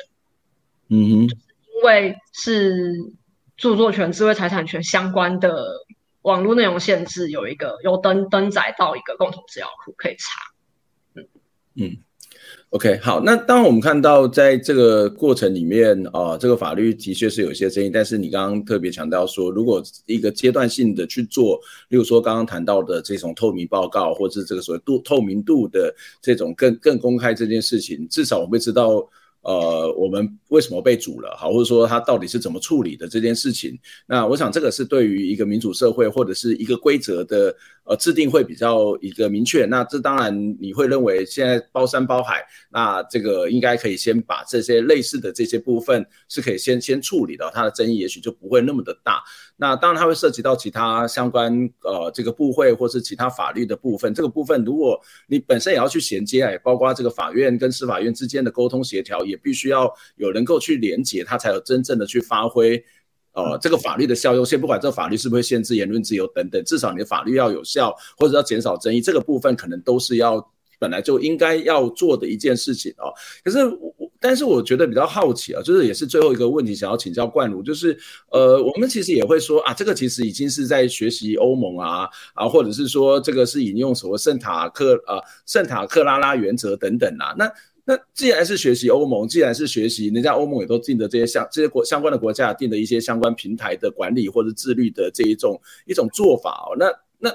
[0.89, 1.39] 嗯哼。
[1.79, 2.93] 因为是
[3.55, 5.65] 著作权、智慧财产权相关的
[6.23, 10.41] 网络内容限制，有一个有登登载到一个共同资料库可以查。
[11.15, 11.25] 嗯
[11.75, 11.97] 嗯
[12.71, 21.57] ，OK，好，那当然我们看到在这个过程里面啊、呃，这个法律的确是有些争议，但是你刚刚特别强调说，如果一个阶段性的去做，
[21.87, 29.09] 例如说刚刚谈到的这种透明报告，或者是这个所谓度透明度的这种更更公开这件事情，至少我们会知道。
[29.41, 31.35] 呃，我们为什么被阻了？
[31.37, 33.79] 好，或者说他到底是怎么处理的这件事情？
[34.05, 39.65] 那我想这个是对于一个民主社会或者是一个规则的呃制定会比较一个明确。
[39.65, 49.23] 那这当然你会认为现在包山包海，那这个应该可以先把这些类似的这些部分是可以先先处理的，它的争议也许就不会那么的大。
[49.61, 51.53] 那当然，它会涉及到其他相关
[51.83, 54.13] 呃这个部会或是其他法律的部分。
[54.13, 54.97] 这个部分，如果
[55.27, 62.81] 你本身也要去衔接，哎，包括这个法院跟司法院之间的沟通协调，也必须要有能够去连接，它才有真正的去发挥
[63.33, 64.45] 呃这个法律的效用。
[64.45, 70.39] 先不管这个法律是不是限制言论自由等等，至少你的法律要有效，或者要减少争议，这个部分可能都是要
[70.79, 73.13] 本来就应该要做的一件事情哦。
[73.43, 73.93] 可是我。
[74.21, 77.97] 但是我觉得比较好奇啊，就是也是最后一个问题，想要请教冠儒，就是
[78.31, 87.33] 呃，我们其实也会说啊，这个其实已经是在学习欧盟啊啊，或者是说这个是引用什么圣塔克啊圣塔克拉拉原则等等啊。
[87.37, 87.49] 那
[87.85, 97.33] 那既然是学习欧盟，既然是学习人家欧盟也都定的这些相这些国相关的国家定的一些相关平台的管理或者自律的这一种一种做法哦，那那。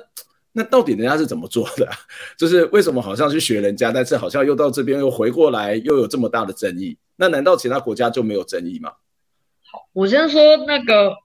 [0.57, 1.88] 那到底人家是怎么做的？
[2.38, 6.96] 就是为什么好像去学人家，但是好像又到这边又回过来，又有这么大的争议？
[7.16, 8.92] 那难道其他国家就没有争议吗？
[9.72, 11.16] 好，我先说那个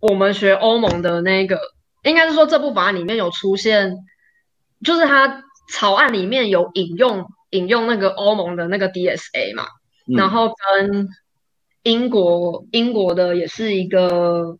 [0.00, 1.60] 我们学欧盟的那个，
[2.04, 3.94] 应该是说这部法案里面有出现，
[4.82, 9.64] 就是它草案里面有引用引用那个欧盟的那个 DSA 嘛，
[10.08, 11.08] 嗯、然后跟
[11.82, 14.56] 英国英国的也是一个。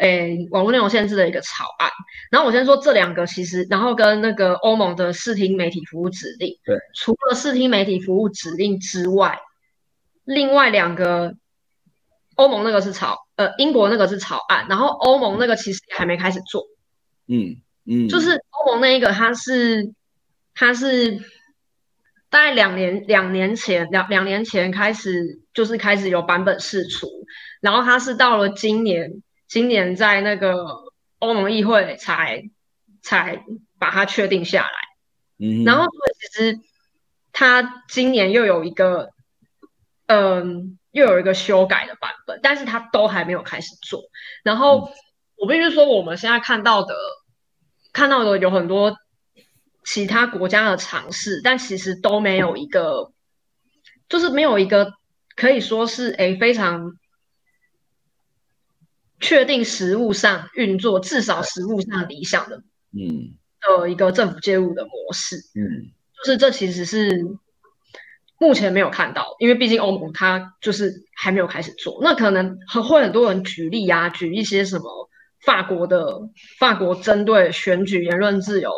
[0.00, 1.90] 诶，网络内容限制的一个草案。
[2.30, 9.38] 然后我先说这两个，其实然后跟那个欧盟的视听媒体服务指令，对，除了视听媒体服务指令之外，
[10.24, 11.34] 另外两个，
[12.34, 16.64] 欧盟那个是草，呃，英国那个是草案，然后欧盟那个其实还没开始做，
[17.28, 19.92] 嗯嗯，就是欧盟那一个它是
[20.54, 21.20] 它是。
[22.28, 27.06] 大概两年两年前两两年前开始就是开始有版本试出，
[27.60, 30.84] 然后它是到了今年今年在那个
[31.18, 32.50] 欧盟议会才
[33.02, 33.44] 才
[33.78, 34.72] 把它确定下来。
[35.38, 35.86] 嗯，然后
[36.20, 36.60] 其实
[37.32, 39.10] 他今年又有一个
[40.06, 44.02] 嗯又有一个修改的版本，但是他都还没有开始做。
[44.42, 44.90] 然后
[45.36, 46.94] 我必须说，我们现在看到的
[47.92, 48.96] 看到的有很多。
[49.88, 53.12] 其他国家的尝试，但其实都没有一个，
[54.08, 54.92] 就是没有一个
[55.36, 56.96] 可以说是诶非常
[59.26, 62.62] 确定实务上运作，至少实务上理想的，
[62.92, 67.26] 嗯，的一个政府介入的模式，嗯，就是这其实是
[68.38, 72.56] 目前没有看到，因为毕竟欧盟它就是还没有开始做，那可能
[72.88, 75.10] 会很多人举例啊，举一些什么
[75.44, 76.20] 法国的
[76.60, 78.70] 法国针对选举言论自由。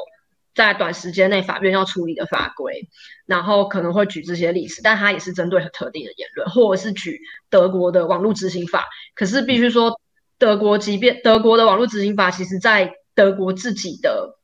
[0.55, 2.89] 在短时间内，法院要处理的法规，
[3.27, 8.85] 然后可能会举这些例子，但它也是针对很特定的言论，或者是举德国的网络执行法。
[9.15, 10.01] 可是必须说，
[10.39, 14.39] 德国即便德国的网络执行法，其实在德国自己的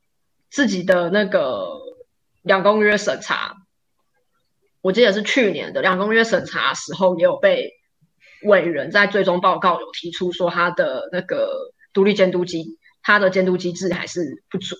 [0.49, 1.67] 自己的那个
[2.41, 3.55] 两公约审查，
[4.81, 7.71] 我记得是去年的两公约审查的时候，也有被
[8.43, 14.75] 委员在最终报告有提出说，他的那个独立监督机，他的监督机制还是不足。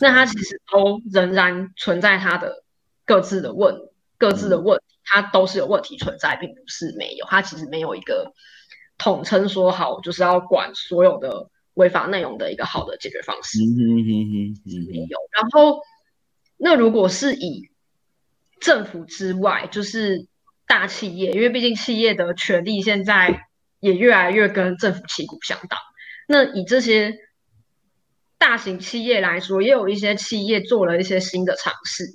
[0.00, 2.62] 那他其实都仍然存在他的
[3.04, 3.76] 各自的问
[4.18, 7.26] 各自的问题，它都是有问题存在，并不是没有。
[7.26, 8.32] 他其实没有一个
[9.02, 13.58] 统称说好，就是要管所有的违法内容的一个好的解决方式。
[15.30, 15.80] 然后，
[16.56, 17.70] 那如果是以
[18.60, 20.26] 政府之外，就是
[20.66, 23.48] 大企业，因为毕竟企业的权利现在
[23.80, 25.78] 也越来越跟政府旗鼓相当。
[26.28, 27.18] 那以这些。
[28.38, 32.06] 大型企业来说，也有一些企业做了一些新的尝试。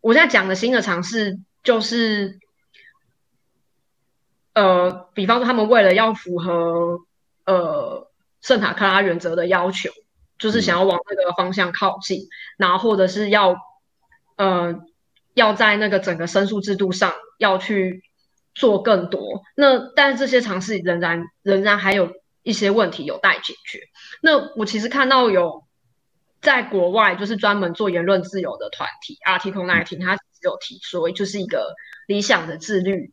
[0.00, 2.40] 我现在讲的新的尝试，就是，
[4.58, 7.00] 呃，比方说他们为了要符合
[7.44, 9.90] 呃圣塔克拉原则的要求，
[10.38, 12.28] 就是想要往那个方向靠近，嗯、
[12.58, 13.56] 然后或者是要，
[14.36, 14.74] 呃，
[15.34, 18.02] 要在那个整个申诉制度上要去
[18.54, 19.42] 做更多。
[19.54, 22.10] 那但是这些尝试仍然仍然还有。
[22.44, 23.80] 一些问题有待解决。
[24.22, 25.64] 那我其实看到有
[26.40, 31.74] 在国外就是专门做言论自由的团体，Article 19，他有提说，就是一个
[32.06, 33.12] 理想的自律，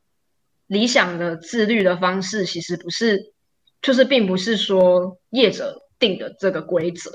[0.67, 3.33] 理想的自律的方式，其实不是，
[3.81, 7.11] 就是并不是说业者定的这个规则，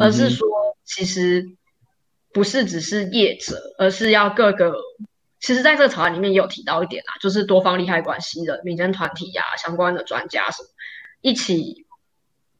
[0.00, 0.48] 而是说
[0.84, 1.44] 其实
[2.32, 4.74] 不是只是业者，而是要各个，
[5.40, 10.68] 其实在这个草案里面也有提到一点啊，就是多方利害关系的民间团体呀、啊，相关的专家什么。
[11.20, 11.84] 一起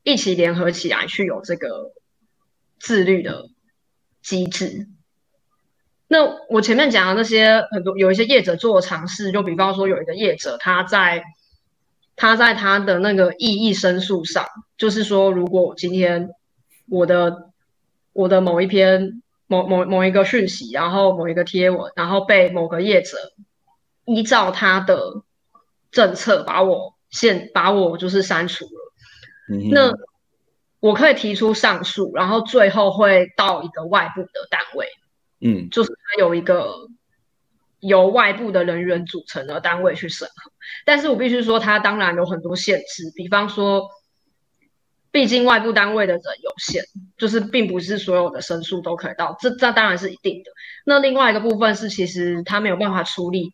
[0.02, 1.92] 一起联合起来去有这个
[2.80, 3.48] 自律的
[4.20, 4.88] 机制。
[6.08, 11.22] 那我前面讲的那些很多有一些业者做的尝试，就比方说有一个业者他在
[12.16, 14.44] 他在他的那个异议申诉上，
[14.76, 16.30] 就是说如果今天
[16.88, 17.50] 我的
[18.12, 23.16] 我的某一篇某某某一个讯息，然后某一个贴文，然后被某个业者
[24.04, 25.22] 依照他的
[25.90, 26.94] 政策把我。
[27.10, 28.92] 限把我就是删除了，
[29.50, 29.94] 嗯，那
[30.78, 34.86] 我可以提出上诉，然后最后会到一个外部的单位，
[35.40, 36.88] 嗯，就是它有一个
[37.80, 40.52] 由外部的人员组成的单位去审核。
[40.84, 43.88] 但是我必须说，它当然有很多限制，比方说，
[45.10, 46.84] 毕竟外部单位的人有限，
[47.16, 50.50] 就是并不是所有的申诉都可以到，这这当然是一定的。
[50.84, 53.52] 那另外一个部分是，其实它没有办法处理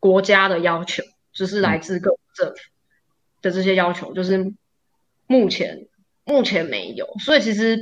[0.00, 1.02] 国家的要求，
[1.32, 2.54] 就是来自各政府。
[2.54, 2.70] 嗯
[3.42, 4.54] 的这些要求，就是
[5.26, 5.86] 目前
[6.24, 7.78] 目前没有，所以其实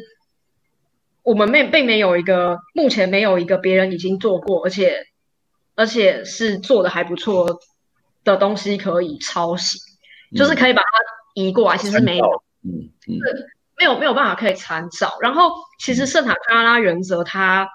[1.25, 5.07] 我们没并没有一个目前没有一个别人已经做过，而且
[5.75, 7.59] 而且是做的还不错
[8.23, 9.79] 的东西可以抄袭，
[10.31, 10.89] 嗯，就是可以把它
[11.35, 11.77] 移过来。
[11.77, 12.25] 其实没有，
[12.63, 13.19] 嗯嗯，
[13.77, 15.17] 没有没有办法可以参照。
[15.21, 15.51] 然后
[15.81, 17.69] 其实圣塔克拉拉原则它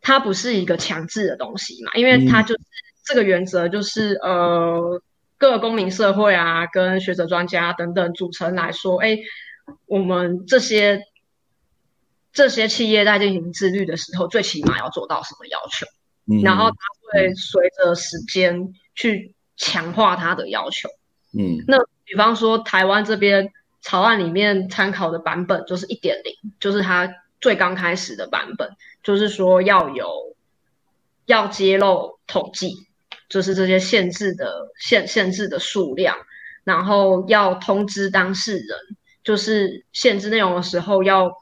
[0.00, 2.64] 它不是一个强制的东西嘛，因为它就是，嗯，
[3.06, 5.02] 这个原则就是呃。
[5.38, 9.18] 各个公民社会啊，跟学者专家等等组成来说，哎，
[9.86, 11.00] 我们这些
[12.32, 15.86] 这些企业在进行自律的时候，最起码要做到什么要求？
[16.26, 16.76] 嗯，然后它
[17.12, 20.88] 会随着时间去强化它的要求。
[21.38, 28.70] 嗯，那比方说台湾这边草案里面参考的版本就是一点零，就是它最刚开始的版本，
[29.02, 30.36] 就是说要有
[31.26, 32.86] 要揭露统计。
[33.28, 36.14] 就是这些限制的限限制的数量，
[36.64, 38.78] 然后要通知当事人，
[39.24, 41.32] 就是限制内容的时候要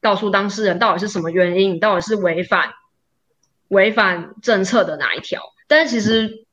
[0.00, 2.70] 告诉当事人到底是什么原因，到底是违反
[3.68, 5.42] 违反政策的哪一条。
[5.66, 6.46] 但是其实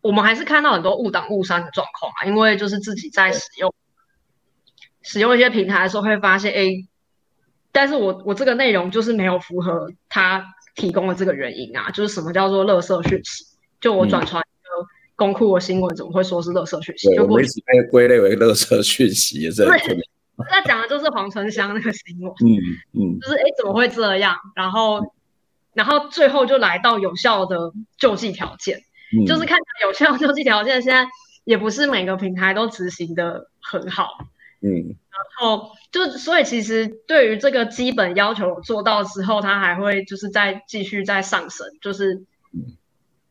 [0.00, 3.74] 我们还是看到很多误挡误删的状况啊，因为就是自己在使用
[5.02, 6.66] 使用一些平台的时候会发现，哎，
[7.72, 13.44] 但是我我这个内容就是没有符合他提供的这个原因啊，就是什么叫做垃圾讯息？
[13.80, 14.40] 就我转传。
[14.42, 14.46] 嗯
[15.18, 17.08] 公库的新闻怎么会说是垃圾讯息？
[17.08, 19.50] 对，我们一直被归类为垃圾讯息，也
[20.50, 22.56] 那讲的就是黄春香那个新闻，嗯
[22.94, 24.36] 嗯，就是哎，怎么会这样？
[24.54, 25.14] 然后，
[25.74, 28.82] 然后最后就来到有效的救济条件，
[29.12, 31.06] 嗯、就是看有效救济条件，现在
[31.44, 34.18] 也不是每个平台都执行的很好，
[34.60, 34.70] 嗯，
[35.10, 42.24] 然后就所以其实对于这个基本要求做到之后，它还会就是再继续再上升，就是。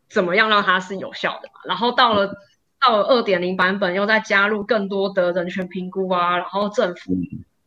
[0.10, 1.60] 怎么样让它是有效的嘛？
[1.66, 2.34] 然后到了
[2.80, 7.18] 到了二点零版本，又再加入更多的人权评估啊，然后政府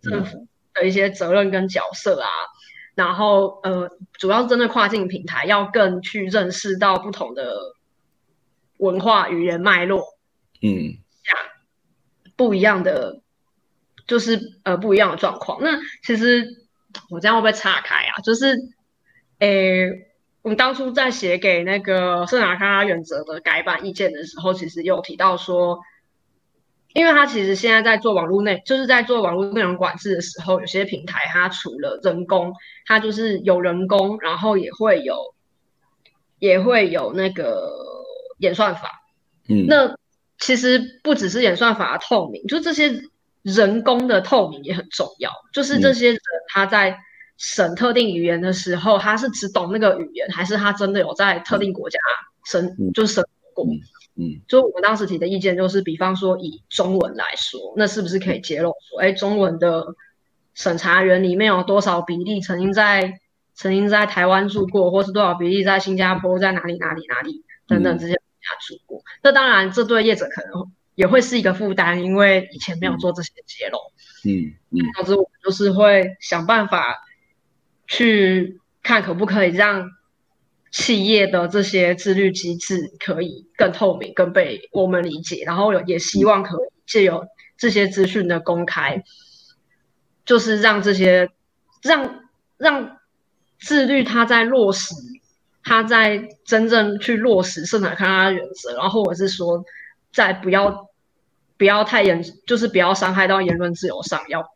[0.00, 2.28] 政府的一些责任跟角色啊，
[2.94, 7.58] 然后呃，主要是针对跨境平台，要更去认识到不同的
[8.76, 10.04] 文化语言脉络，
[10.62, 10.96] 嗯，
[12.36, 13.20] 不一样的
[14.06, 15.60] 就是呃不一样的状况。
[15.60, 16.46] 那其实
[17.10, 18.20] 我这样会不会岔开啊？
[18.22, 18.56] 就是
[19.40, 20.06] 诶。
[20.42, 25.80] 我们当初在写给那个圣达卡拉原则的改版意见的时候，其实有提到说，
[26.94, 32.54] 因为他其实现在在做网络内，就是在做网络内容管制的时候，有些平台它除了人工，
[32.86, 35.34] 它就是有人工，然后也会有，
[36.38, 37.70] 也会有那个
[38.38, 39.02] 演算法。
[39.46, 39.94] 嗯，那
[40.38, 43.02] 其实不只是演算法的透明，就这些
[43.42, 46.98] 人工的透明也很重要，就是这些人他在。
[47.42, 51.98] 审特定语言的时候，他是只懂那个语言，还是他真的有在特定国家
[52.44, 53.72] 审、嗯、就是生活过？
[53.72, 53.80] 嗯，
[54.16, 59.86] 嗯，就我们当时提的意见就是，比方说以中文来说，那是不是可以揭露说，哎，中文的
[60.52, 63.18] 审查员里面有多少比例曾经在
[63.54, 68.98] 曾经在台湾住过，或是多少比例在新加坡，在哪里哪里哪里等等这些国家住过？
[68.98, 73.78] 嗯、那当然，这对业者可能也会是一个负担，因为以前没有做这些揭露。
[74.26, 77.06] 嗯嗯，导致我们就是会想办法。
[77.92, 79.90] 去看可不可以让
[80.70, 87.26] 企业的这些自律机制可以更透明、更被我们理解，然后也希望可以借由
[87.58, 89.02] 这些资讯的公开，
[90.24, 91.30] 就是让这些
[91.82, 92.20] 让
[92.56, 92.98] 让
[93.58, 94.94] 自律它在落实，
[95.64, 99.64] 它在真正去落实圣塔克拉原则，然后或者是说
[100.12, 100.88] 在不要
[101.58, 104.48] 不要太严，就是不要伤害到言论自由上，要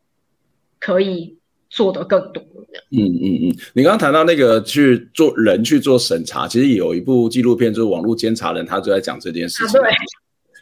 [0.79, 1.37] 可以。
[1.69, 2.43] 做得更多，
[2.91, 9.79] 嗯嗯嗯，你刚刚谈到那个去做人去做审查，其实有一部纪录片，就是网络监察人，他就在讲这件事情。
[9.79, 9.85] 啊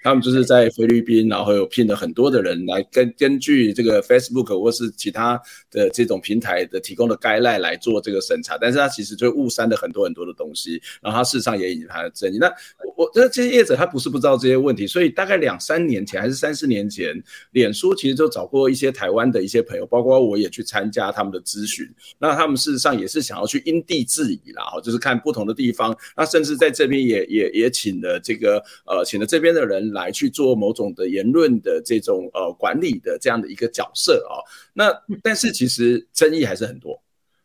[0.03, 5.41] 他们就是在菲律宾，然后有聘了很多的人来根根据这个 Facebook 或是其他
[5.71, 12.37] 的这种平台的提供的 guideline 来做这个审查，但是他其实就误删了很多很多的东西，然后他事实上也引发了争议。
[12.37, 12.53] 那
[12.97, 17.15] 我觉得这些业者他不是不知道这些问题，所以大概两三年前还是三四年前，
[17.51, 21.89] 脸书其实就找过一些台湾的一些朋友，包括我也去参加他们的咨询。
[22.19, 29.92] 那他们事实上也是想要去因地制宜啦，哈就是看不同的地方，那甚至在这边也也也请了这个呃请了这边的人。
[29.93, 34.91] 来去做某种的言论的这种呃管理的这样的一个角色啊、哦，那
[35.21, 37.01] 但是其实争议还是很多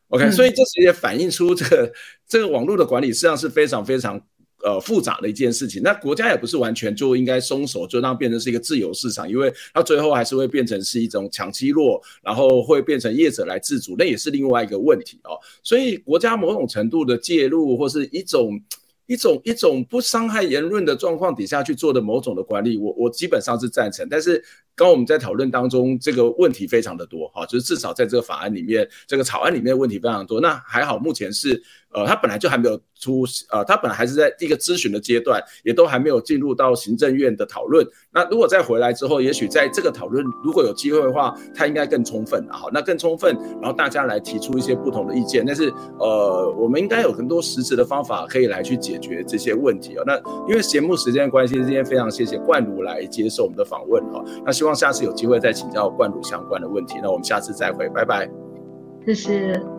[0.08, 1.92] ，OK，、嗯、所以这其实也反映出这个
[2.26, 4.20] 这个网络的管理实际上是非常非常
[4.64, 5.82] 呃复杂的一件事情。
[5.82, 15.38] 那国家也不是完全就应该松手，就让变成是一个自由市场，因为它最后还是会变成是一种抢欺弱，然后会变成业者来自主，那也是另外一个问题哦。
[15.62, 18.60] 所以国家某种程度的介入或是一种。
[19.08, 24.06] 一种一种不伤害言论的状况底下去做的某种的管理，我我基本上是赞成。
[24.08, 24.40] 但是
[24.76, 30.40] 刚我们在讨论当中，这个问题非常的多哈，就是至少在这个法案里面，这个草案里面问题非常多。
[30.40, 31.60] 那还好，目前是。
[31.92, 37.86] 呃，他本来就还没有出，呃，他本来还是在一个咨询的阶段，也都还没有进入到行政院的讨论。
[38.12, 45.44] 那如果再回来之后，也许在这个讨论如果有机会的话，他应该更充分啊，好，那更充分，然后大家来提出一些不同的意见。
[45.46, 50.04] 但是，呃，我们应该有很多实质的方法可以来去解决这些问题哦。
[50.06, 50.16] 那
[50.48, 54.22] 因为节目时间的关系，今天非常谢谢冠儒来接受我们的访问啊。
[54.44, 56.96] 那希望下次有机会再请教冠儒相关的问题。
[57.02, 58.28] 那我们下次再会，拜拜，
[59.06, 59.77] 谢谢。